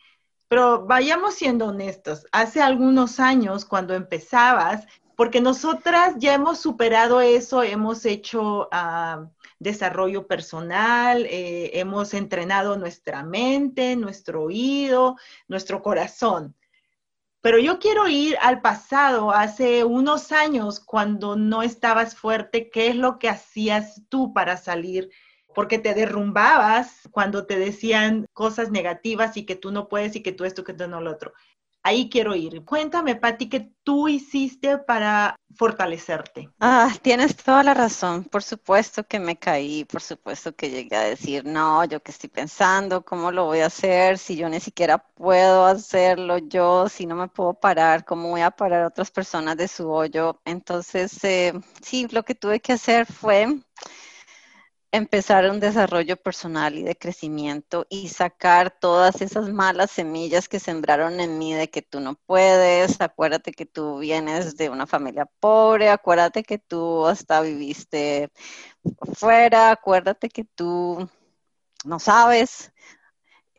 Pero 0.49 0.85
vayamos 0.85 1.35
siendo 1.35 1.67
honestos, 1.67 2.27
hace 2.33 2.61
algunos 2.61 3.21
años 3.21 3.63
cuando 3.63 3.93
empezabas, 3.93 4.85
porque 5.15 5.39
nosotras 5.39 6.15
ya 6.17 6.33
hemos 6.33 6.59
superado 6.59 7.21
eso, 7.21 7.63
hemos 7.63 8.05
hecho 8.05 8.67
ah, 8.73 9.29
desarrollo 9.57 10.27
personal, 10.27 11.25
eh, 11.29 11.71
hemos 11.79 12.13
entrenado 12.13 12.75
nuestra 12.77 13.23
mente, 13.23 13.95
nuestro 13.95 14.43
oído, 14.43 15.15
nuestro 15.47 15.81
corazón. 15.81 16.55
Pero 17.43 17.59
yo 17.59 17.77
quiero 17.77 18.07
ir 18.07 18.37
al 18.41 18.61
pasado, 18.61 19.31
hace 19.31 19.83
unos 19.83 20.31
años, 20.31 20.79
cuando 20.79 21.35
no 21.35 21.61
estabas 21.61 22.15
fuerte, 22.15 22.69
¿qué 22.69 22.87
es 22.87 22.95
lo 22.95 23.19
que 23.19 23.27
hacías 23.27 24.01
tú 24.07 24.31
para 24.31 24.55
salir? 24.55 25.09
Porque 25.53 25.77
te 25.77 25.93
derrumbabas 25.93 27.01
cuando 27.11 27.45
te 27.45 27.59
decían 27.59 28.27
cosas 28.31 28.71
negativas 28.71 29.35
y 29.35 29.45
que 29.45 29.57
tú 29.57 29.73
no 29.73 29.89
puedes 29.89 30.15
y 30.15 30.23
que 30.23 30.31
tú 30.31 30.45
esto, 30.45 30.63
que 30.63 30.73
tú 30.73 30.87
no 30.87 31.01
lo 31.01 31.11
otro 31.11 31.33
ahí 31.83 32.09
quiero 32.09 32.33
ir. 32.35 32.63
Cuéntame, 32.65 33.15
Patti, 33.15 33.49
¿qué 33.49 33.71
tú 33.83 34.07
hiciste 34.07 34.77
para 34.77 35.35
fortalecerte? 35.55 36.49
Ah, 36.59 36.91
tienes 37.01 37.35
toda 37.35 37.61
la 37.63 37.73
razón. 37.73 38.23
Por 38.23 38.41
supuesto 38.41 39.03
que 39.03 39.19
me 39.19 39.37
caí, 39.37 39.85
por 39.85 40.01
supuesto 40.01 40.55
que 40.55 40.69
llegué 40.69 40.95
a 40.95 41.01
decir, 41.01 41.45
no, 41.45 41.83
yo 41.85 42.01
qué 42.01 42.11
estoy 42.11 42.29
pensando, 42.29 43.03
¿cómo 43.03 43.31
lo 43.31 43.45
voy 43.45 43.59
a 43.59 43.67
hacer? 43.67 44.17
Si 44.17 44.35
yo 44.35 44.49
ni 44.49 44.59
siquiera 44.59 44.97
puedo 44.97 45.65
hacerlo 45.65 46.37
yo, 46.37 46.87
si 46.89 47.05
no 47.05 47.15
me 47.15 47.27
puedo 47.27 47.53
parar, 47.53 48.05
¿cómo 48.05 48.29
voy 48.29 48.41
a 48.41 48.51
parar 48.51 48.83
a 48.83 48.87
otras 48.87 49.11
personas 49.11 49.57
de 49.57 49.67
su 49.67 49.91
hoyo? 49.91 50.39
Entonces, 50.45 51.23
eh, 51.23 51.53
sí, 51.81 52.07
lo 52.11 52.23
que 52.23 52.35
tuve 52.35 52.61
que 52.61 52.73
hacer 52.73 53.05
fue 53.05 53.59
empezar 54.93 55.49
un 55.49 55.59
desarrollo 55.59 56.17
personal 56.17 56.77
y 56.77 56.83
de 56.83 56.95
crecimiento 56.95 57.87
y 57.89 58.09
sacar 58.09 58.69
todas 58.69 59.21
esas 59.21 59.49
malas 59.49 59.89
semillas 59.89 60.47
que 60.47 60.59
sembraron 60.59 61.19
en 61.19 61.39
mí 61.39 61.51
de 61.51 61.67
que 61.71 61.81
tú 61.81 61.99
no 61.99 62.13
puedes, 62.13 63.01
acuérdate 63.01 63.53
que 63.53 63.65
tú 63.65 63.97
vienes 63.97 64.55
de 64.55 64.69
una 64.69 64.85
familia 64.85 65.25
pobre, 65.39 65.89
acuérdate 65.89 66.43
que 66.43 66.59
tú 66.59 67.07
hasta 67.07 67.41
viviste 67.41 68.29
fuera, 69.17 69.71
acuérdate 69.71 70.29
que 70.29 70.43
tú 70.45 71.09
no 71.85 71.99
sabes. 71.99 72.71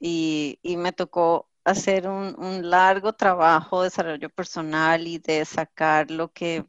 Y, 0.01 0.59
me 0.79 0.93
tocó 0.93 1.49
hacer 1.65 2.09
un, 2.09 2.37
un, 2.39 2.71
largo 2.71 3.15
trabajo 3.15 3.83
de 3.83 3.89
desarrollo 3.89 4.31
personal 4.31 5.07
y 5.07 5.19
de 5.19 5.45
sacar 5.45 6.11
lo 6.11 6.33
que 6.33 6.65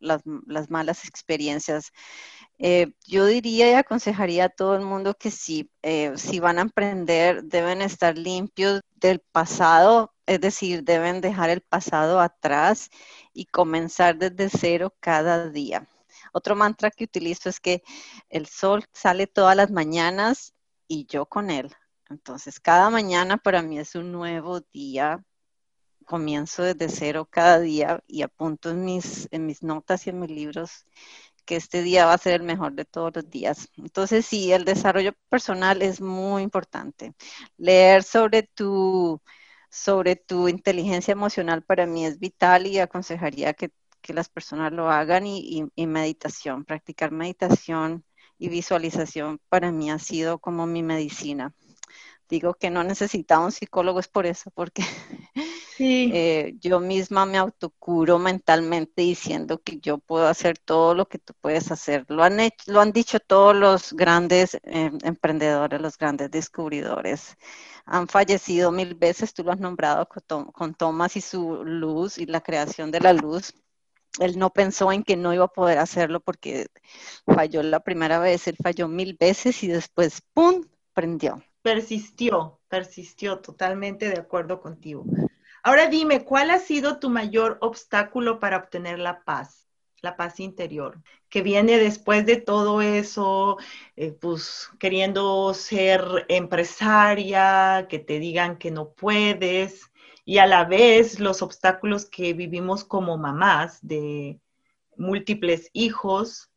las, 0.00 0.22
las 0.46 0.70
malas 0.70 1.06
experiencias 1.08 1.92
eh, 2.64 2.92
yo 3.06 3.26
diría 3.26 3.68
y 3.72 3.74
aconsejaría 3.74 4.44
a 4.44 4.48
todo 4.48 4.76
el 4.76 4.82
mundo 4.82 5.14
que 5.14 5.32
si, 5.32 5.68
eh, 5.82 6.12
si 6.16 6.38
van 6.38 6.58
a 6.58 6.62
emprender, 6.62 7.42
deben 7.42 7.82
estar 7.82 8.16
limpios 8.16 8.82
del 8.94 9.18
pasado, 9.18 10.14
es 10.26 10.40
decir, 10.40 10.84
deben 10.84 11.20
dejar 11.20 11.50
el 11.50 11.62
pasado 11.62 12.20
atrás 12.20 12.88
y 13.32 13.46
comenzar 13.46 14.16
desde 14.16 14.48
cero 14.48 14.94
cada 15.00 15.50
día. 15.50 15.88
Otro 16.32 16.54
mantra 16.54 16.92
que 16.92 17.02
utilizo 17.02 17.48
es 17.48 17.58
que 17.58 17.82
el 18.28 18.46
sol 18.46 18.84
sale 18.92 19.26
todas 19.26 19.56
las 19.56 19.72
mañanas 19.72 20.54
y 20.86 21.06
yo 21.06 21.26
con 21.26 21.50
él. 21.50 21.74
Entonces, 22.10 22.60
cada 22.60 22.90
mañana 22.90 23.38
para 23.38 23.62
mí 23.62 23.80
es 23.80 23.96
un 23.96 24.12
nuevo 24.12 24.60
día. 24.72 25.24
Comienzo 26.06 26.62
desde 26.62 26.88
cero 26.88 27.28
cada 27.28 27.58
día 27.58 28.04
y 28.06 28.22
apunto 28.22 28.70
en 28.70 28.84
mis, 28.84 29.26
en 29.32 29.46
mis 29.46 29.64
notas 29.64 30.06
y 30.06 30.10
en 30.10 30.20
mis 30.20 30.30
libros 30.30 30.86
que 31.44 31.56
este 31.56 31.82
día 31.82 32.06
va 32.06 32.14
a 32.14 32.18
ser 32.18 32.34
el 32.34 32.42
mejor 32.42 32.74
de 32.74 32.84
todos 32.84 33.12
los 33.14 33.30
días. 33.30 33.68
Entonces, 33.76 34.26
sí, 34.26 34.52
el 34.52 34.64
desarrollo 34.64 35.12
personal 35.28 35.82
es 35.82 36.00
muy 36.00 36.42
importante. 36.42 37.14
Leer 37.56 38.02
sobre 38.04 38.44
tu, 38.44 39.20
sobre 39.70 40.16
tu 40.16 40.48
inteligencia 40.48 41.12
emocional 41.12 41.62
para 41.62 41.86
mí 41.86 42.06
es 42.06 42.18
vital 42.18 42.66
y 42.66 42.78
aconsejaría 42.78 43.54
que, 43.54 43.70
las 44.08 44.28
personas 44.28 44.72
lo 44.72 44.90
hagan 44.90 45.26
y, 45.26 45.64
y 45.76 45.86
meditación, 45.86 46.64
practicar 46.64 47.12
meditación 47.12 48.04
y 48.36 48.48
visualización 48.48 49.40
para 49.48 49.70
mí 49.70 49.92
ha 49.92 49.98
sido 50.00 50.40
como 50.40 50.66
mi 50.66 50.82
medicina. 50.82 51.54
Digo 52.28 52.54
que 52.54 52.70
no 52.70 52.82
necesitaba 52.82 53.44
un 53.44 53.52
psicólogo 53.52 54.00
es 54.00 54.08
por 54.08 54.26
eso, 54.26 54.50
porque 54.50 54.82
eh, 55.78 56.54
yo 56.60 56.80
misma 56.80 57.26
me 57.26 57.38
autocuro 57.38 58.18
mentalmente 58.18 59.02
diciendo 59.02 59.60
que 59.62 59.78
yo 59.80 59.98
puedo 59.98 60.26
hacer 60.26 60.58
todo 60.58 60.94
lo 60.94 61.06
que 61.06 61.18
tú 61.18 61.34
puedes 61.40 61.70
hacer. 61.70 62.04
Lo 62.08 62.22
han, 62.22 62.38
lo 62.66 62.80
han 62.80 62.92
dicho 62.92 63.20
todos 63.20 63.54
los 63.54 63.92
grandes 63.92 64.54
eh, 64.64 64.90
emprendedores, 65.02 65.80
los 65.80 65.98
grandes 65.98 66.30
descubridores. 66.30 67.36
Han 67.84 68.08
fallecido 68.08 68.72
mil 68.72 68.94
veces, 68.94 69.34
tú 69.34 69.44
lo 69.44 69.52
has 69.52 69.60
nombrado 69.60 70.06
con, 70.08 70.52
con 70.52 70.74
Thomas 70.74 71.16
y 71.16 71.20
su 71.20 71.64
luz 71.64 72.18
y 72.18 72.26
la 72.26 72.40
creación 72.40 72.90
de 72.90 73.00
la 73.00 73.12
luz 73.12 73.54
él 74.20 74.38
no 74.38 74.50
pensó 74.50 74.92
en 74.92 75.04
que 75.04 75.16
no 75.16 75.32
iba 75.32 75.44
a 75.44 75.48
poder 75.48 75.78
hacerlo 75.78 76.20
porque 76.20 76.66
falló 77.24 77.62
la 77.62 77.80
primera 77.80 78.18
vez, 78.18 78.46
él 78.46 78.56
falló 78.62 78.88
mil 78.88 79.16
veces 79.18 79.62
y 79.62 79.68
después, 79.68 80.22
¡pum!, 80.34 80.62
prendió. 80.92 81.42
Persistió, 81.62 82.60
persistió, 82.68 83.38
totalmente 83.38 84.08
de 84.08 84.18
acuerdo 84.18 84.60
contigo. 84.60 85.04
Ahora 85.64 85.86
dime, 85.88 86.24
¿cuál 86.24 86.50
ha 86.50 86.58
sido 86.58 86.98
tu 86.98 87.08
mayor 87.08 87.58
obstáculo 87.60 88.40
para 88.40 88.56
obtener 88.56 88.98
la 88.98 89.22
paz, 89.24 89.68
la 90.00 90.16
paz 90.16 90.40
interior? 90.40 91.00
Que 91.28 91.42
viene 91.42 91.78
después 91.78 92.26
de 92.26 92.36
todo 92.36 92.82
eso, 92.82 93.58
eh, 93.96 94.12
pues 94.12 94.70
queriendo 94.80 95.54
ser 95.54 96.26
empresaria, 96.28 97.86
que 97.88 98.00
te 98.00 98.18
digan 98.18 98.58
que 98.58 98.72
no 98.72 98.92
puedes, 98.92 99.92
y 100.24 100.38
a 100.38 100.46
la 100.46 100.64
vez 100.64 101.20
los 101.20 101.42
obstáculos 101.42 102.06
que 102.06 102.32
vivimos 102.32 102.84
como 102.84 103.16
mamás 103.16 103.78
de 103.82 104.40
múltiples 104.96 105.70
hijos, 105.72 106.50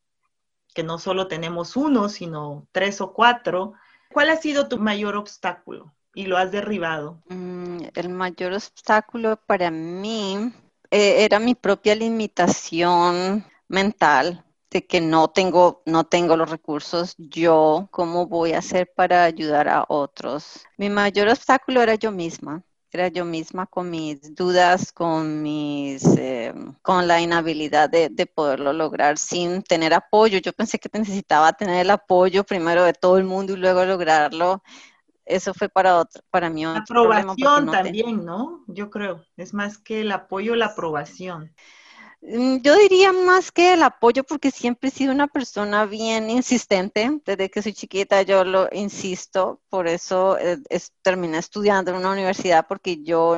que 0.74 0.84
no 0.84 0.98
solo 1.00 1.28
tenemos 1.28 1.76
uno, 1.76 2.10
sino 2.10 2.68
tres 2.72 3.02
o 3.02 3.14
cuatro. 3.14 3.74
¿Cuál 4.12 4.30
ha 4.30 4.38
sido 4.38 4.68
tu 4.68 4.78
mayor 4.80 5.16
obstáculo? 5.16 5.95
Y 6.16 6.26
lo 6.26 6.38
has 6.38 6.52
derribado? 6.52 7.22
Mm, 7.30 7.78
el 7.94 8.10
mayor 8.10 8.54
obstáculo 8.54 9.38
para 9.46 9.70
mí 9.70 10.52
eh, 10.90 11.24
era 11.24 11.38
mi 11.38 11.54
propia 11.54 11.94
limitación 11.94 13.46
mental 13.68 14.44
de 14.72 14.86
que 14.88 15.02
no 15.02 15.28
tengo, 15.28 15.84
no 15.86 16.06
tengo 16.06 16.36
los 16.36 16.50
recursos, 16.50 17.14
yo, 17.18 17.88
¿cómo 17.92 18.26
voy 18.26 18.54
a 18.54 18.60
hacer 18.60 18.92
para 18.96 19.24
ayudar 19.26 19.70
a 19.70 19.86
otros? 19.88 20.66
Mi 20.78 20.90
mayor 20.90 21.28
obstáculo 21.28 21.82
era 21.82 21.96
yo 21.96 22.12
misma 22.12 22.64
era 22.96 23.10
yo 23.10 23.26
misma 23.26 23.66
con 23.66 23.90
mis 23.90 24.34
dudas, 24.36 24.94
con 24.94 25.42
mis, 25.44 26.04
eh, 26.18 26.54
con 26.82 27.08
la 27.08 27.20
inhabilidad 27.20 27.90
de, 27.90 28.08
de, 28.10 28.26
poderlo 28.26 28.72
lograr 28.72 29.18
sin 29.18 29.64
tener 29.64 29.94
apoyo. 29.94 30.40
Yo 30.40 30.54
pensé 30.54 30.80
que 30.80 30.90
necesitaba 30.98 31.52
tener 31.54 31.82
el 31.82 31.90
apoyo 31.90 32.46
primero 32.46 32.84
de 32.86 32.94
todo 32.94 33.18
el 33.18 33.26
mundo 33.26 33.54
y 33.54 33.58
luego 33.58 33.84
lograrlo 33.84 34.64
eso 35.26 35.54
fue 35.54 35.70
para 35.70 35.98
otro, 35.98 36.22
para 36.30 36.50
mí 36.50 36.66
otro 36.66 36.82
aprobación 36.82 37.72
también, 37.72 38.26
¿no? 38.26 38.64
Yo 38.68 38.90
creo, 38.90 39.24
es 39.38 39.54
más 39.54 39.78
que 39.78 40.02
el 40.02 40.12
apoyo, 40.12 40.56
la 40.56 40.68
aprobación. 40.68 41.54
Mm, 42.22 42.58
yo 42.62 42.76
diría 42.78 43.12
más 43.12 43.52
que 43.52 43.74
el 43.74 43.84
apoyo 43.84 44.24
porque 44.24 44.52
siempre 44.52 44.90
he 44.90 44.92
sido 44.92 45.12
una 45.12 45.28
persona 45.28 45.86
bien 45.86 46.30
insistente, 46.30 47.22
desde 47.26 47.50
que 47.50 47.62
soy 47.62 47.74
chiquita 47.74 48.22
yo 48.24 48.44
lo 48.44 48.70
insisto, 48.72 49.62
por 49.70 49.88
eso 49.88 50.38
eh, 50.40 50.58
terminé 51.02 51.38
estudiando 51.40 51.92
en 51.92 51.98
una 51.98 52.12
universidad 52.12 52.66
porque 52.68 53.04
yo 53.04 53.38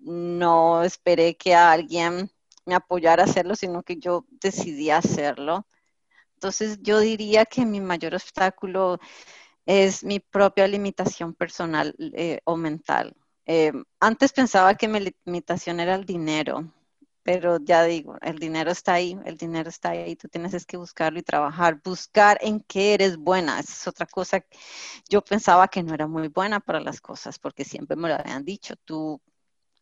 no 0.00 0.82
esperé 0.82 1.36
que 1.36 1.54
alguien 1.54 2.30
me 2.66 2.74
apoyara 2.74 3.22
a 3.24 3.26
hacerlo, 3.26 3.56
sino 3.56 3.82
que 3.82 3.96
yo 3.96 4.24
decidí 4.40 4.90
hacerlo. 4.90 5.66
Entonces 6.34 6.78
yo 6.82 7.00
diría 7.00 7.44
que 7.46 7.64
mi 7.64 7.80
mayor 7.80 8.14
obstáculo 8.14 8.98
es 9.66 10.04
mi 10.04 10.20
propia 10.20 10.66
limitación 10.66 11.34
personal 11.34 11.94
eh, 11.98 12.40
o 12.44 12.56
mental. 12.56 13.16
Eh, 13.46 13.72
antes 14.00 14.32
pensaba 14.32 14.74
que 14.74 14.88
mi 14.88 15.14
limitación 15.24 15.80
era 15.80 15.94
el 15.94 16.04
dinero, 16.04 16.72
pero 17.22 17.58
ya 17.58 17.84
digo, 17.84 18.16
el 18.20 18.38
dinero 18.38 18.70
está 18.70 18.94
ahí, 18.94 19.18
el 19.24 19.36
dinero 19.36 19.68
está 19.70 19.90
ahí, 19.90 20.16
tú 20.16 20.28
tienes 20.28 20.66
que 20.66 20.76
buscarlo 20.76 21.18
y 21.18 21.22
trabajar, 21.22 21.80
buscar 21.82 22.38
en 22.42 22.60
qué 22.60 22.94
eres 22.94 23.16
buena. 23.16 23.60
Es 23.60 23.86
otra 23.86 24.06
cosa. 24.06 24.44
Yo 25.08 25.22
pensaba 25.22 25.68
que 25.68 25.82
no 25.82 25.94
era 25.94 26.06
muy 26.06 26.28
buena 26.28 26.60
para 26.60 26.80
las 26.80 27.00
cosas, 27.00 27.38
porque 27.38 27.64
siempre 27.64 27.96
me 27.96 28.08
lo 28.08 28.14
habían 28.16 28.44
dicho, 28.44 28.76
tú, 28.84 29.20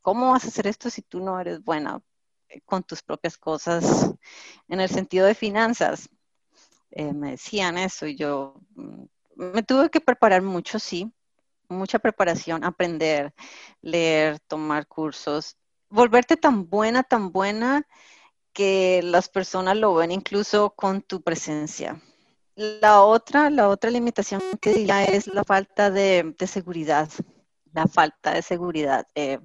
¿cómo 0.03 0.33
vas 0.33 0.45
a 0.45 0.49
hacer 0.49 0.67
esto 0.69 0.91
si 0.91 1.03
tú 1.03 1.21
no 1.21 1.41
eres 1.41 1.63
buena 1.63 2.01
eh, 2.49 2.61
con 2.65 2.83
tus 2.85 3.03
propias 3.03 3.37
cosas 3.39 4.13
en 4.69 4.81
el 4.81 4.89
sentido 4.89 5.27
de 5.27 5.35
finanzas? 5.35 6.09
me 6.95 7.33
decían 7.33 7.79
eso 7.79 8.07
y 8.07 8.17
yo 8.17 8.55
mm, 8.75 9.05
me 9.37 9.63
tuve 9.63 9.91
que 9.91 10.01
preparar 10.01 10.43
mucho, 10.43 10.79
sí, 10.79 11.13
mucha 11.69 11.99
preparación, 11.99 12.65
aprender, 12.65 13.33
leer, 13.81 14.39
tomar 14.41 14.87
cursos, 14.87 15.57
volverte 15.89 16.37
tan 16.37 16.69
buena, 16.69 17.03
tan 17.03 17.33
buena 17.33 17.87
que 18.53 19.01
las 19.03 19.29
personas 19.29 19.77
lo 19.77 19.95
ven 19.95 20.13
incluso 20.13 20.71
con 20.71 21.03
tu 21.03 21.23
presencia. 21.23 22.01
La 22.55 23.03
otra, 23.03 23.49
la 23.49 23.69
otra 23.69 23.91
limitación 23.91 24.43
que 24.61 24.75
diría 24.75 25.05
es 25.05 25.27
la 25.27 25.43
falta 25.43 25.91
de, 25.91 26.35
seguridad. 26.47 27.09
La 27.73 27.87
falta 27.87 28.35
de 28.35 28.43
seguridad. 28.43 29.07
Eh, 29.15 29.41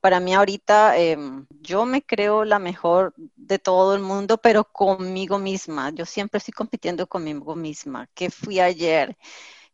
para 0.00 0.20
mí 0.20 0.34
ahorita 0.34 0.96
em, 0.96 1.46
yo 1.60 1.84
me 1.84 2.02
creo 2.02 2.44
la 2.44 2.58
mejor 2.58 3.14
de 3.36 3.58
todo 3.58 3.94
el 3.94 4.02
mundo, 4.02 4.38
pero 4.38 4.64
conmigo 4.64 5.38
misma. 5.38 5.90
Yo 5.90 6.06
siempre 6.06 6.38
estoy 6.38 6.52
compitiendo 6.52 7.06
conmigo 7.06 7.54
misma. 7.54 8.08
¿Qué 8.14 8.30
fui 8.30 8.60
ayer? 8.60 9.16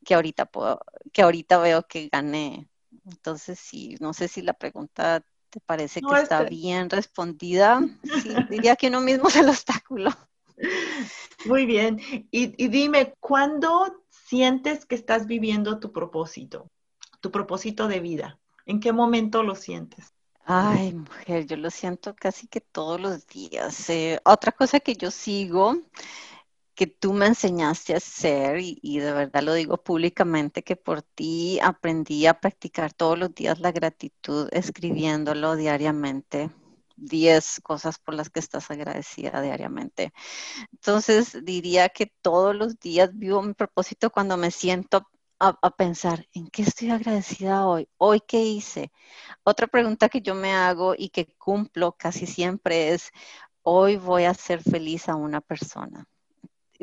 Que 0.05 0.15
ahorita 0.15 0.47
puedo, 0.47 0.81
que 1.13 1.23
ahorita 1.23 1.59
veo 1.59 1.87
que 1.87 2.09
gané. 2.09 2.69
Entonces 3.07 3.59
sí, 3.59 3.97
no 4.01 4.13
sé 4.13 4.29
si 4.29 4.43
la 4.43 4.53
pregunta 4.55 5.25
¿Te 5.53 5.61
parece 5.61 6.01
que 6.01 6.15
está 6.15 6.45
bien 6.45 6.89
respondida? 6.89 7.83
Sí, 8.23 8.35
diría 8.51 8.75
que 8.75 8.89
uno 8.89 9.03
mismo 9.03 9.29
es 9.29 9.37
el 9.37 9.51
obstáculo. 9.51 10.11
Muy 11.45 11.67
bien. 11.67 12.01
Y, 12.31 12.69
dime, 12.69 13.13
¿cuándo 13.21 14.03
sientes 14.09 14.87
que 14.87 14.95
estás 14.95 15.27
viviendo 15.27 15.79
tu 15.79 15.93
propósito, 15.93 16.71
tu 17.23 17.31
propósito 17.31 17.89
de 17.89 18.01
vida? 18.01 18.39
¿En 18.67 18.81
qué 18.81 18.93
momento 18.93 19.43
lo 19.43 19.55
sientes? 19.55 20.13
Ay, 20.45 20.93
mujer, 20.93 21.47
yo 21.47 21.57
lo 21.57 21.71
siento 21.71 22.15
casi 22.15 22.49
que 22.49 22.61
todos 22.61 23.01
los 23.01 23.27
días. 23.27 23.89
Eh, 23.89 24.21
otra 24.25 24.53
cosa 24.53 24.81
que 24.81 24.95
yo 24.95 25.11
sigo 25.11 25.77
que 26.75 26.87
tú 26.87 27.13
me 27.13 27.27
enseñaste 27.27 27.95
a 27.95 27.99
hacer 27.99 28.59
y, 28.61 28.99
de 28.99 29.13
verdad 29.13 29.43
lo 29.43 29.55
digo 29.55 29.77
públicamente 29.77 30.63
que 30.63 30.75
por 30.75 31.03
ti 31.03 31.61
aprendí 31.61 32.27
a 32.27 32.41
practicar 32.41 32.93
todos 32.93 33.19
los 33.19 33.35
días 33.35 33.61
la 33.61 33.73
gratitud 33.73 34.49
escribiéndolo 34.53 35.55
diariamente. 35.57 36.51
Diez 36.97 37.61
cosas 37.63 37.99
por 37.99 38.15
las 38.15 38.31
que 38.31 38.41
estás 38.41 38.71
agradecida 38.71 39.41
diariamente. 39.43 40.13
Entonces 40.73 41.39
diría 41.45 41.89
que 41.89 42.07
todos 42.23 42.55
los 42.55 42.79
días 42.79 43.11
vivo 43.15 43.43
mi 43.43 43.55
propósito 43.55 44.11
cuando 44.11 44.37
me 44.37 44.51
siento 44.51 45.07
a, 45.43 45.71
pensar 45.71 46.27
en 46.35 46.49
qué 46.49 46.63
estoy 46.63 46.91
agradecida 46.91 47.67
hoy, 47.67 47.89
hoy 47.99 48.21
qué 48.21 48.43
hice. 48.43 48.93
Otra 49.45 49.67
pregunta 49.67 50.09
que 50.09 50.21
yo 50.23 50.35
me 50.35 50.53
hago 50.55 50.95
y 50.97 51.09
que 51.11 51.27
cumplo 51.37 51.93
casi 51.93 52.27
siempre 52.27 52.91
es, 52.95 53.11
hoy 53.63 53.97
voy 53.97 54.25
a 54.25 54.35
ser 54.35 54.63
feliz 54.63 55.09
a 55.09 55.17
una 55.17 55.41
persona 55.41 56.07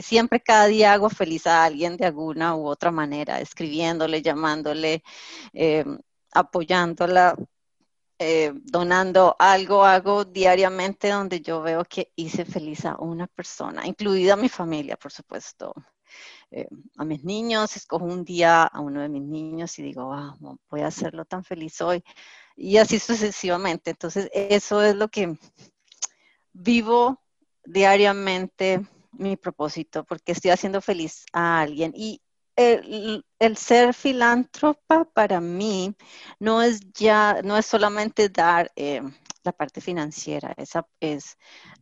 siempre 0.02 0.42
cada 0.42 0.68
día 0.68 0.94
hago 0.94 1.10
feliz 1.10 1.48
a 1.48 1.66
alguien 1.66 1.98
de 1.98 2.06
alguna 2.06 2.56
u 2.56 2.68
otra 2.68 2.92
manera, 2.92 3.40
escribiéndole, 3.42 4.22
llamándole, 4.22 5.04
eh, 5.54 5.86
apoyándola, 6.32 7.36
eh, 8.18 8.54
donando 8.56 9.36
algo, 9.40 9.86
hago 9.86 10.26
diariamente 10.26 11.10
donde 11.10 11.42
yo 11.42 11.62
veo 11.62 11.84
que 11.86 12.12
hice 12.16 12.46
feliz 12.46 12.86
a 12.86 12.98
una 12.98 13.28
persona, 13.28 13.88
incluida 13.88 14.36
mi 14.36 14.50
familia, 14.50 14.98
por 14.98 15.12
supuesto. 15.12 15.74
Eh, 16.52 16.68
a 16.98 17.06
mis 17.06 17.24
niños, 17.24 17.76
escojo 17.76 18.06
un 18.06 18.24
día 18.24 18.64
a 18.64 18.80
uno 18.80 19.02
de 19.02 19.10
mis 19.10 19.24
niños 19.24 19.78
y 19.80 19.84
digo, 19.84 20.12
voy 20.70 20.82
a 20.82 20.88
hacerlo 20.88 21.26
tan 21.26 21.44
feliz 21.44 21.80
hoy. 21.82 22.04
Y 22.56 22.78
así 22.78 23.00
sucesivamente. 23.00 23.92
Entonces, 23.92 24.30
eso 24.34 24.82
es 24.82 24.96
lo 24.96 25.08
que 25.10 25.38
vivo 26.54 27.22
diariamente 27.64 28.82
mi 29.12 29.38
propósito, 29.38 30.04
porque 30.04 30.32
estoy 30.32 30.52
haciendo 30.52 30.82
feliz 30.82 31.26
a 31.34 31.62
alguien. 31.62 31.94
Y 31.96 32.22
el, 32.56 33.24
ser 33.58 33.94
filántropa 33.94 35.06
para 35.06 35.40
mí 35.40 35.96
no 36.40 36.62
es 36.62 36.82
ya, 36.94 37.42
no 37.44 37.58
es 37.58 37.66
solamente 37.66 38.30
dar 38.30 38.72
eh, 38.76 39.02
la 39.44 39.52
parte 39.54 39.82
financiera, 39.82 40.54
es, 40.58 40.72
es 41.00 41.38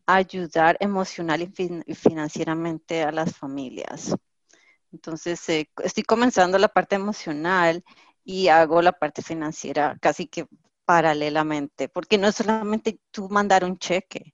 ayudar 0.07 0.77
emocional 0.79 1.41
y, 1.41 1.93
financieramente 1.93 3.03
a 3.03 3.11
las 3.11 3.35
familias. 3.35 4.15
Entonces, 4.91 5.47
eh, 5.49 5.69
estoy 5.83 6.03
comenzando 6.03 6.57
la 6.57 6.69
parte 6.69 6.95
emocional 6.95 7.83
y 8.23 8.47
hago 8.47 8.81
la 8.81 8.93
parte 8.93 9.21
financiera 9.21 9.97
casi 10.01 10.27
que 10.27 10.47
paralelamente, 10.85 11.89
porque 11.89 12.17
no 12.17 12.27
es 12.29 12.35
solamente 12.35 12.99
tú 13.11 13.29
mandar 13.29 13.65
un 13.65 13.77
cheque, 13.77 14.33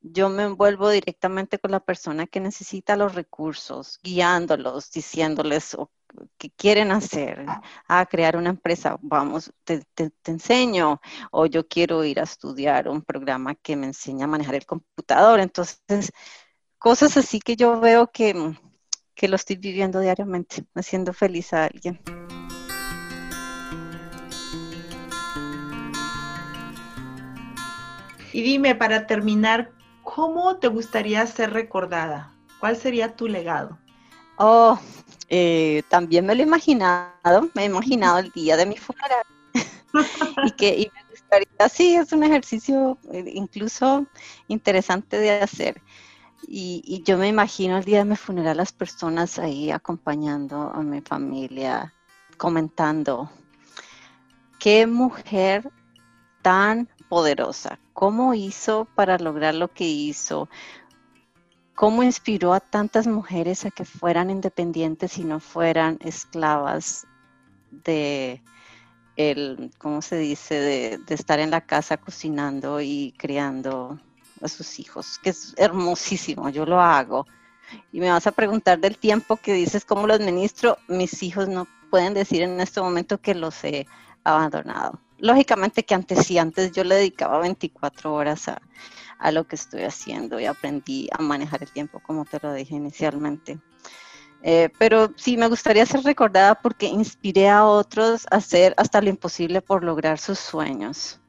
yo 0.00 0.28
me 0.30 0.44
envuelvo 0.44 0.88
directamente 0.90 1.58
con 1.58 1.72
la 1.72 1.80
persona 1.80 2.26
que 2.26 2.40
necesita 2.40 2.96
los 2.96 3.14
recursos, 3.14 3.98
guiándolos, 4.02 4.90
diciéndoles 4.92 5.76
qué 6.38 6.50
quieren 6.50 6.90
hacer, 6.90 7.44
a 7.88 8.06
crear 8.06 8.36
una 8.36 8.50
empresa, 8.50 8.98
vamos, 9.00 9.52
te, 9.64 9.82
enseño, 10.24 11.00
o 11.30 11.46
yo 11.46 11.66
quiero 11.66 12.04
ir 12.04 12.20
a 12.20 12.24
estudiar 12.24 12.88
un 12.88 13.02
programa 13.02 13.54
que 13.54 13.76
me 13.76 13.86
enseña 13.86 14.24
a 14.24 14.28
manejar 14.28 14.54
el 14.54 14.66
computador. 14.66 15.40
Entonces, 15.40 16.12
cosas 16.78 17.16
así 17.16 17.40
que 17.40 17.56
yo 17.56 17.80
veo 17.80 18.08
que, 18.10 18.54
que 19.14 19.28
lo 19.28 19.36
estoy 19.36 19.56
viviendo 19.56 20.00
diariamente, 20.00 20.64
haciendo 20.74 21.12
feliz 21.12 21.52
a 21.52 21.64
alguien. 21.64 22.00
Y 28.32 28.42
dime, 28.42 28.76
para 28.76 29.06
terminar, 29.06 29.72
¿cómo 30.04 30.56
te 30.56 30.68
gustaría 30.68 31.26
ser 31.26 31.52
recordada? 31.52 32.32
¿Cuál 32.60 32.76
sería 32.76 33.16
tu 33.16 33.26
legado? 33.26 33.78
Oh, 34.38 34.78
eh, 35.30 35.84
también 35.88 36.26
me 36.26 36.34
lo 36.34 36.42
he 36.42 36.46
imaginado, 36.46 37.50
me 37.54 37.62
he 37.62 37.66
imaginado 37.66 38.18
el 38.18 38.32
día 38.32 38.56
de 38.56 38.66
mi 38.66 38.76
funeral. 38.76 39.24
y 40.44 40.50
que 40.52 40.90
me 40.92 41.10
gustaría, 41.10 41.68
sí, 41.68 41.94
es 41.94 42.12
un 42.12 42.24
ejercicio 42.24 42.98
eh, 43.12 43.30
incluso 43.34 44.06
interesante 44.48 45.18
de 45.18 45.30
hacer. 45.40 45.80
Y, 46.48 46.82
y, 46.84 47.04
yo 47.04 47.16
me 47.16 47.28
imagino 47.28 47.78
el 47.78 47.84
día 47.84 47.98
de 47.98 48.06
mi 48.06 48.16
funeral 48.16 48.56
las 48.56 48.72
personas 48.72 49.38
ahí 49.38 49.70
acompañando 49.70 50.70
a 50.74 50.82
mi 50.82 51.00
familia, 51.00 51.94
comentando, 52.36 53.30
qué 54.58 54.86
mujer 54.86 55.70
tan 56.42 56.88
poderosa, 57.08 57.78
cómo 57.92 58.34
hizo 58.34 58.86
para 58.96 59.18
lograr 59.18 59.54
lo 59.54 59.68
que 59.68 59.86
hizo, 59.86 60.48
cómo 61.80 62.02
inspiró 62.02 62.52
a 62.52 62.60
tantas 62.60 63.06
mujeres 63.06 63.64
a 63.64 63.70
que 63.70 63.86
fueran 63.86 64.28
independientes 64.28 65.16
y 65.16 65.24
no 65.24 65.40
fueran 65.40 65.96
esclavas 66.02 67.06
de 67.70 68.42
el, 69.16 69.70
¿cómo 69.78 70.02
se 70.02 70.18
dice?, 70.18 70.56
de, 70.56 70.98
de 70.98 71.14
estar 71.14 71.40
en 71.40 71.50
la 71.50 71.62
casa 71.62 71.96
cocinando 71.96 72.82
y 72.82 73.14
criando 73.16 73.98
a 74.42 74.48
sus 74.48 74.78
hijos, 74.78 75.18
que 75.22 75.30
es 75.30 75.54
hermosísimo, 75.56 76.50
yo 76.50 76.66
lo 76.66 76.82
hago. 76.82 77.26
Y 77.92 78.00
me 78.00 78.10
vas 78.10 78.26
a 78.26 78.32
preguntar 78.32 78.78
del 78.78 78.98
tiempo 78.98 79.36
que 79.36 79.54
dices, 79.54 79.86
¿cómo 79.86 80.06
lo 80.06 80.12
administro? 80.12 80.76
Mis 80.86 81.22
hijos 81.22 81.48
no 81.48 81.66
pueden 81.88 82.12
decir 82.12 82.42
en 82.42 82.60
este 82.60 82.82
momento 82.82 83.22
que 83.22 83.34
los 83.34 83.64
he 83.64 83.86
abandonado 84.22 85.00
lógicamente 85.20 85.84
que 85.84 85.94
antes 85.94 86.26
sí, 86.26 86.38
antes 86.38 86.72
yo 86.72 86.84
le 86.84 86.96
dedicaba 86.96 87.38
24 87.38 88.12
horas 88.12 88.48
a, 88.48 88.60
lo 89.32 89.46
que 89.46 89.56
estoy 89.56 89.82
haciendo 89.82 90.40
y 90.40 90.46
aprendí 90.46 91.08
a 91.12 91.22
manejar 91.22 91.62
el 91.62 91.70
tiempo, 91.70 92.00
como 92.00 92.24
te 92.24 92.38
lo 92.42 92.54
dije 92.54 92.74
inicialmente. 92.74 93.58
Eh, 94.42 94.70
pero 94.78 95.12
sí, 95.16 95.36
me 95.36 95.48
gustaría 95.48 95.84
ser 95.84 96.02
recordada 96.02 96.54
porque 96.54 96.86
inspiré 96.86 97.50
a 97.50 97.66
otros 97.66 98.26
a 98.30 98.36
hacer 98.36 98.74
hasta 98.78 99.02
lo 99.02 99.10
imposible 99.10 99.60
por 99.60 99.84
lograr 99.84 100.18
sus 100.18 100.38
sueños, 100.38 101.20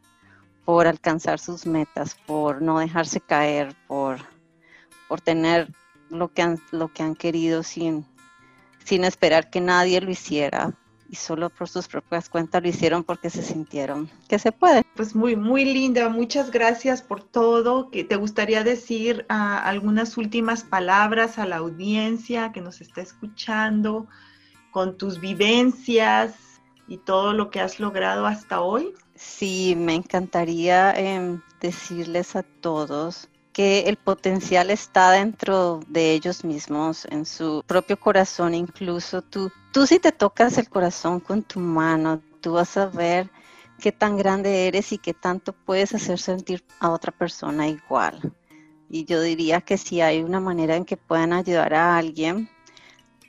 por 0.64 0.88
alcanzar 0.88 1.40
sus 1.40 1.66
metas, 1.66 2.16
por 2.26 2.62
no 2.62 2.80
dejarse 2.80 3.20
caer, 3.20 3.76
por, 3.88 4.20
por 5.10 5.20
tener 5.20 5.68
lo 6.10 6.30
que 6.30 6.42
han, 6.44 6.62
lo 6.72 6.88
que 6.88 7.04
han 7.04 7.16
querido 7.16 7.64
sin, 7.64 8.06
sin 8.86 9.04
esperar 9.04 9.50
que 9.50 9.60
nadie 9.60 10.00
lo 10.00 10.12
hiciera, 10.12 10.74
y 11.12 11.16
solo 11.16 11.50
por 11.50 11.68
sus 11.68 11.90
propias 11.90 12.30
cuentas 12.30 12.64
lo 12.64 12.70
hicieron 12.70 13.04
porque 13.04 13.30
se 13.30 13.44
sintieron 13.44 14.10
que 14.30 14.40
se 14.40 14.54
puede. 14.54 14.86
Pues 14.96 15.14
muy, 15.14 15.36
muy 15.36 15.66
linda, 15.66 16.08
muchas 16.08 16.52
gracias 16.52 17.02
por 17.02 17.22
todo. 17.22 17.92
¿Qué 17.92 18.06
te 18.06 18.16
gustaría 18.16 18.64
decir 18.64 19.26
ah, 19.28 19.62
algunas 19.62 20.18
últimas 20.18 20.64
palabras 20.64 21.38
a 21.38 21.46
la 21.46 21.58
audiencia 21.58 22.54
que 22.54 22.62
nos 22.62 22.80
está 22.80 23.02
escuchando 23.02 24.08
con 24.72 24.98
tus 24.98 25.20
vivencias 25.20 26.34
y 26.88 26.98
todo 26.98 27.34
lo 27.34 27.50
que 27.50 27.60
has 27.60 27.82
logrado 27.82 28.26
hasta 28.26 28.62
hoy? 28.62 28.94
Sí, 29.14 29.76
me 29.78 29.96
encantaría 29.96 30.94
em, 30.94 31.42
decirles 31.60 32.38
a 32.38 32.44
todos 32.44 33.28
que 33.54 33.82
el 33.90 33.98
potencial 33.98 34.70
está 34.70 35.12
dentro 35.12 35.82
de 35.88 36.14
ellos 36.14 36.44
mismos, 36.44 37.06
en 37.10 37.26
su 37.26 37.64
propio 37.68 38.00
corazón, 38.00 38.54
incluso 38.54 39.22
tú, 39.22 39.52
tú 39.72 39.86
si 39.86 40.00
te 40.00 40.12
tocas 40.12 40.58
el 40.58 40.70
corazón 40.70 41.20
con 41.20 41.44
tu 41.44 41.60
mano, 41.60 42.22
tú 42.40 42.54
vas 42.54 42.78
a 42.78 42.86
ver 42.86 43.30
qué 43.80 43.92
tan 43.92 44.16
grande 44.18 44.68
eres 44.68 44.92
y 44.94 44.98
qué 44.98 45.14
tanto 45.14 45.54
puedes 45.54 45.94
hacer 45.94 46.20
sentir 46.20 46.64
a 46.80 46.90
otra 46.92 47.12
persona 47.12 47.68
igual. 47.68 48.34
Y 48.90 49.06
yo 49.06 49.22
diría 49.22 49.62
que 49.62 49.78
si 49.78 50.02
hay 50.02 50.22
una 50.22 50.40
manera 50.40 50.76
en 50.76 50.86
que 50.86 50.98
puedan 50.98 51.34
ayudar 51.34 51.74
a 51.74 51.98
alguien, 51.98 52.50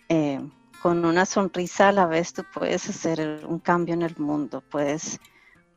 eh, 0.09 0.41
con 0.83 1.05
una 1.05 1.25
sonrisa 1.25 1.89
a 1.89 1.93
la 1.93 2.07
vez 2.07 2.33
tú 2.33 2.43
puedes 2.53 2.89
hacer 2.89 3.45
un 3.47 3.61
cambio 3.61 3.95
en 3.95 4.03
el 4.03 4.17
mundo, 4.19 4.61
puedes 4.61 5.21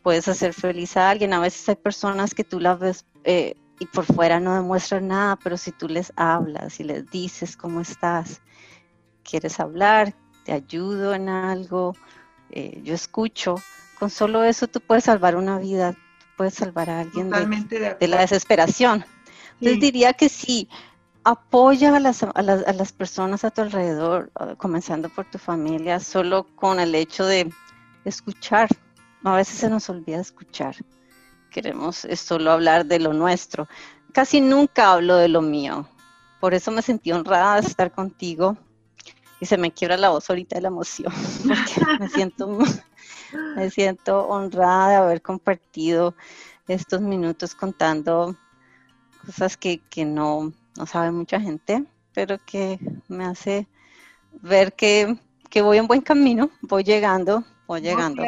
puedes 0.06 0.28
hacer 0.28 0.54
feliz 0.54 0.98
a 0.98 1.10
alguien. 1.10 1.34
A 1.34 1.40
veces 1.40 1.68
hay 1.68 1.76
personas 1.76 2.36
que 2.36 2.44
tú 2.44 2.60
las 2.60 2.78
ves 2.78 3.06
eh, 3.24 3.56
y 3.80 3.86
por 3.86 4.06
fuera 4.06 4.40
no 4.40 4.56
demuestran 4.56 5.08
nada, 5.08 5.36
pero 5.36 5.58
si 5.58 5.72
tú 5.72 5.88
les 5.88 6.14
hablas 6.16 6.80
y 6.80 6.84
les 6.84 7.10
dices 7.10 7.58
cómo 7.58 7.82
estás, 7.82 8.42
quieres 9.24 9.60
hablar, 9.60 10.14
te 10.46 10.54
ayudo 10.54 11.14
en 11.14 11.30
algo, 11.30 11.96
eh, 12.52 12.80
yo 12.84 12.94
escucho, 12.94 13.56
con 14.00 14.10
solo 14.10 14.44
eso 14.44 14.68
tú 14.68 14.80
puedes 14.80 15.06
salvar 15.06 15.36
una 15.36 15.58
vida, 15.58 15.96
puedes 16.38 16.54
salvar 16.54 16.90
a 16.90 17.02
alguien 17.02 17.30
de, 17.30 18.08
la 18.08 18.20
desesperación. 18.20 19.06
Entonces 19.60 19.80
diría 19.80 20.14
que 20.14 20.30
sí, 20.30 20.70
apoya 21.24 21.96
a 21.96 22.00
las, 22.00 22.24
a, 22.24 22.42
las, 22.42 22.68
a 22.68 22.74
las, 22.74 22.94
personas 22.94 23.44
a 23.44 23.52
tu 23.52 23.62
alrededor, 23.62 24.32
ah, 24.36 24.56
comenzando 24.58 25.10
por 25.10 25.26
tu 25.26 25.38
familia, 25.38 26.00
solo 26.00 26.46
con 26.56 26.80
el 26.80 26.94
hecho 26.94 27.26
de 27.26 27.52
escuchar. 28.06 28.70
A 29.24 29.36
veces 29.36 29.58
se 29.58 29.70
nos 29.70 29.90
olvida 29.90 30.20
escuchar. 30.20 30.76
Queremos 31.56 32.06
solo 32.18 32.52
hablar 32.52 32.86
de 32.86 33.00
lo 33.00 33.14
nuestro. 33.14 33.70
Casi 34.12 34.42
nunca 34.42 34.92
hablo 34.92 35.16
de 35.16 35.30
lo 35.30 35.42
mío. 35.42 35.88
Por 36.42 36.54
eso 36.54 36.70
me 36.70 36.82
sentí 36.82 37.14
honrada 37.14 37.62
de 37.62 37.68
estar 37.68 37.94
contigo 37.94 38.58
y 39.40 39.46
se 39.46 39.58
me 39.58 39.72
quiebra 39.72 39.96
la 39.96 40.10
voz 40.10 40.30
ahorita 40.30 40.58
de 40.58 40.64
la 40.64 40.68
emoción, 40.68 41.14
me 42.00 42.10
siento, 42.10 42.60
me 43.56 43.70
siento 43.70 44.28
honrada 44.28 44.90
de 44.90 44.96
haber 44.96 45.22
compartido 45.22 46.14
estos 46.68 47.00
minutos 47.00 47.56
contando 47.56 48.36
cosas 49.26 49.56
que, 49.56 49.80
no, 50.06 50.52
no 50.76 50.86
sabe 50.86 51.12
mucha 51.12 51.40
gente, 51.40 51.86
pero 52.14 52.38
que 52.46 52.82
me 53.08 53.24
hace 53.24 53.66
ver 54.42 54.74
que, 54.74 55.18
voy 55.62 55.78
en 55.78 55.88
buen 55.88 56.02
camino, 56.02 56.50
voy 56.60 56.84
llegando, 56.84 57.46
voy 57.68 57.82
llegando. 57.82 58.24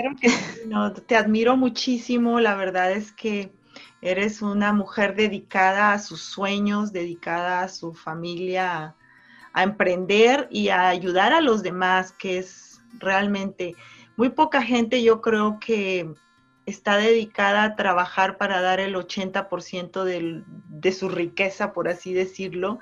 te 1.05 1.15
admiro 1.15 1.57
muchísimo, 1.57 2.39
la 2.39 2.55
verdad 2.55 2.91
es 2.91 3.11
que 3.11 3.51
eres 4.01 4.41
una 4.41 4.73
mujer 4.73 5.15
dedicada 5.15 5.93
a 5.93 5.99
sus 5.99 6.21
sueños, 6.21 6.93
dedicada 6.93 7.61
a 7.61 7.69
su 7.69 7.93
familia, 7.93 8.95
a 9.53 9.63
emprender 9.63 10.47
y 10.51 10.69
a 10.69 10.87
ayudar 10.87 11.33
a 11.33 11.41
los 11.41 11.63
demás, 11.63 12.11
que 12.11 12.37
es 12.37 12.81
realmente 12.99 13.75
muy 14.15 14.29
poca 14.29 14.61
gente 14.61 15.03
yo 15.03 15.21
creo 15.21 15.59
que 15.59 16.11
está 16.65 16.97
dedicada 16.97 17.63
a 17.63 17.75
trabajar 17.75 18.37
para 18.37 18.61
dar 18.61 18.79
el 18.79 18.95
80% 18.95 20.03
de 20.03 20.91
su 20.91 21.07
riqueza, 21.07 21.71
por 21.71 21.87
así 21.87 22.13
decirlo, 22.13 22.79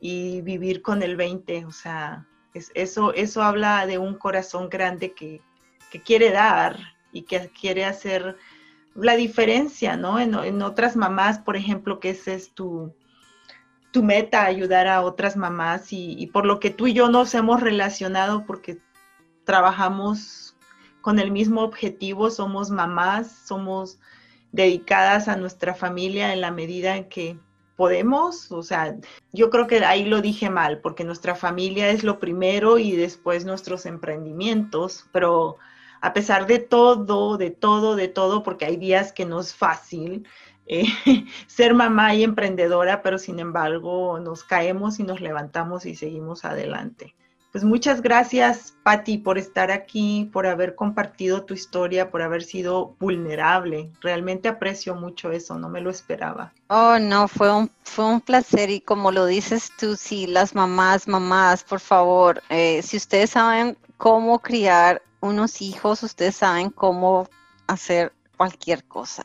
y 0.00 0.40
vivir 0.40 0.82
con 0.82 1.02
el 1.02 1.16
20%. 1.16 1.66
O 1.66 1.70
sea, 1.70 2.26
eso, 2.74 3.14
eso 3.14 3.42
habla 3.42 3.86
de 3.86 3.98
un 3.98 4.16
corazón 4.16 4.68
grande 4.68 5.12
que, 5.12 5.40
quiere 6.00 6.30
dar 6.30 6.78
y 7.12 7.22
que 7.22 7.50
quiere 7.50 7.84
hacer 7.84 8.36
la 8.94 9.16
diferencia, 9.16 9.96
¿no? 9.96 10.18
En, 10.18 10.62
otras 10.62 10.96
mamás, 10.96 11.38
por 11.38 11.56
ejemplo, 11.56 12.00
que 12.00 12.10
ese 12.10 12.34
es 12.34 12.52
tu, 12.52 12.94
tu 13.90 14.02
meta, 14.02 14.44
ayudar 14.44 14.86
a 14.86 15.02
otras 15.02 15.36
mamás 15.36 15.88
y, 15.92 16.26
por 16.32 16.46
lo 16.46 16.60
que 16.60 16.70
tú 16.70 16.86
y 16.86 16.92
yo 16.92 17.08
nos 17.08 17.34
hemos 17.34 17.60
relacionado 17.60 18.44
porque 18.46 18.78
trabajamos 19.44 20.56
con 21.00 21.18
el 21.18 21.30
mismo 21.30 21.62
objetivo, 21.62 22.30
somos 22.30 22.70
mamás, 22.70 23.30
somos 23.46 23.98
dedicadas 24.52 25.28
a 25.28 25.36
nuestra 25.36 25.74
familia 25.74 26.32
en 26.32 26.40
la 26.40 26.50
medida 26.50 26.96
en 26.96 27.08
que 27.08 27.38
podemos, 27.76 28.52
o 28.52 28.62
sea, 28.62 28.96
yo 29.32 29.50
creo 29.50 29.66
que 29.66 29.84
ahí 29.84 30.04
lo 30.04 30.20
dije 30.20 30.50
mal, 30.50 30.80
porque 30.80 31.04
nuestra 31.04 31.34
familia 31.34 31.88
es 31.88 32.04
lo 32.04 32.20
primero 32.20 32.78
y 32.78 32.94
después 32.94 33.44
nuestros 33.44 33.86
emprendimientos, 33.86 35.06
pero 35.10 35.56
a 36.02 36.12
pesar 36.12 36.46
de 36.46 36.58
todo, 36.58 37.38
de 37.38 37.50
todo, 37.50 37.96
de 37.96 38.08
todo, 38.08 38.42
porque 38.42 38.66
hay 38.66 38.76
días 38.76 39.12
que 39.12 39.24
no 39.24 39.40
es 39.40 39.54
fácil, 39.54 40.26
eh, 40.66 40.84
ser 41.46 41.74
mamá 41.74 42.14
y 42.14 42.24
emprendedora, 42.24 43.02
pero 43.02 43.18
sin 43.18 43.38
embargo 43.38 44.18
nos 44.18 44.42
caemos 44.44 44.98
y 44.98 45.04
nos 45.04 45.20
levantamos 45.20 45.86
y 45.86 45.94
seguimos 45.94 46.44
adelante. 46.44 47.14
Pues 47.52 47.64
muchas 47.64 48.00
gracias, 48.00 48.74
Patti, 48.82 49.18
por 49.18 49.36
estar 49.36 49.70
aquí, 49.70 50.28
por 50.32 50.46
haber 50.46 50.74
compartido 50.74 51.44
tu 51.44 51.52
historia, 51.52 52.10
por 52.10 52.22
haber 52.22 52.42
sido 52.42 52.96
vulnerable. 52.98 53.92
Realmente 54.00 54.48
aprecio 54.48 54.94
mucho 54.94 55.30
eso, 55.30 55.58
no 55.58 55.68
me 55.68 55.82
lo 55.82 55.90
esperaba. 55.90 56.54
Oh, 56.68 56.98
no, 56.98 57.28
fue 57.28 57.54
un, 57.54 57.70
fue 57.84 58.06
un 58.06 58.22
placer 58.22 58.70
y 58.70 58.80
como 58.80 59.12
lo 59.12 59.26
dices 59.26 59.70
tú, 59.78 59.96
sí, 59.96 60.26
las 60.26 60.54
mamás, 60.54 61.06
mamás, 61.06 61.62
por 61.62 61.80
favor, 61.80 62.42
eh, 62.48 62.80
si 62.82 62.96
ustedes 62.96 63.30
saben 63.30 63.76
cómo 63.98 64.38
criar 64.38 65.02
unos 65.22 65.62
hijos, 65.62 66.02
ustedes 66.02 66.36
saben 66.36 66.70
cómo 66.70 67.28
hacer 67.66 68.12
cualquier 68.36 68.84
cosa. 68.84 69.22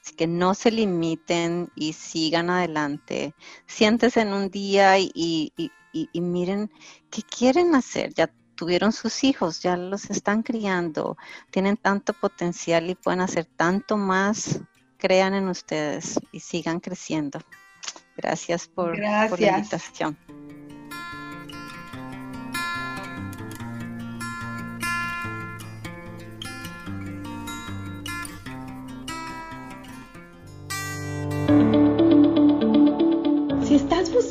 Así 0.00 0.14
que 0.14 0.26
no 0.26 0.54
se 0.54 0.70
limiten 0.70 1.70
y 1.74 1.94
sigan 1.94 2.50
adelante. 2.50 3.34
Siéntese 3.66 4.20
en 4.20 4.32
un 4.32 4.50
día 4.50 4.98
y, 4.98 5.52
miren 6.14 6.70
qué 7.10 7.22
quieren 7.22 7.74
hacer. 7.74 8.12
Ya 8.14 8.30
tuvieron 8.56 8.92
sus 8.92 9.24
hijos, 9.24 9.62
ya 9.62 9.76
los 9.76 10.10
están 10.10 10.42
criando, 10.42 11.16
tienen 11.50 11.76
tanto 11.76 12.12
potencial 12.12 12.90
y 12.90 12.94
pueden 12.94 13.20
hacer 13.20 13.46
tanto 13.56 13.96
más. 13.96 14.60
Crean 14.98 15.34
en 15.34 15.48
ustedes 15.48 16.20
y 16.30 16.40
sigan 16.40 16.78
creciendo. 16.78 17.40
Gracias 18.16 18.68
por, 18.68 18.96
por 19.28 19.40
la 19.40 19.58
invitación. 19.58 20.16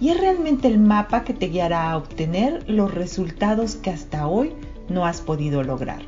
y 0.00 0.10
es 0.10 0.20
realmente 0.20 0.68
el 0.68 0.78
mapa 0.78 1.24
que 1.24 1.32
te 1.32 1.48
guiará 1.48 1.90
a 1.90 1.96
obtener 1.96 2.68
los 2.68 2.92
resultados 2.92 3.76
que 3.76 3.90
hasta 3.90 4.26
hoy 4.26 4.52
no 4.88 5.06
has 5.06 5.20
podido 5.20 5.62
lograr. 5.62 6.02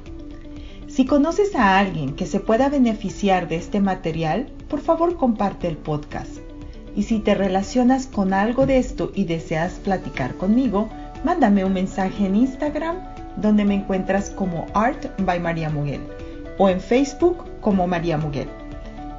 Si 0.86 1.06
conoces 1.06 1.54
a 1.54 1.78
alguien 1.78 2.14
que 2.14 2.26
se 2.26 2.40
pueda 2.40 2.68
beneficiar 2.68 3.48
de 3.48 3.56
este 3.56 3.80
material, 3.80 4.48
por 4.68 4.80
favor 4.80 5.16
comparte 5.16 5.68
el 5.68 5.76
podcast. 5.76 6.38
Y 6.96 7.04
si 7.04 7.20
te 7.20 7.34
relacionas 7.34 8.06
con 8.06 8.32
algo 8.32 8.66
de 8.66 8.78
esto 8.78 9.12
y 9.14 9.24
deseas 9.24 9.74
platicar 9.74 10.34
conmigo, 10.34 10.88
mándame 11.24 11.64
un 11.64 11.74
mensaje 11.74 12.26
en 12.26 12.36
Instagram 12.36 12.96
donde 13.36 13.64
me 13.64 13.74
encuentras 13.74 14.30
como 14.30 14.66
Art 14.74 15.06
by 15.20 15.38
María 15.38 15.70
Muguel 15.70 16.00
o 16.58 16.68
en 16.68 16.80
Facebook 16.80 17.44
como 17.60 17.86
María 17.86 18.18
Muguel. 18.18 18.48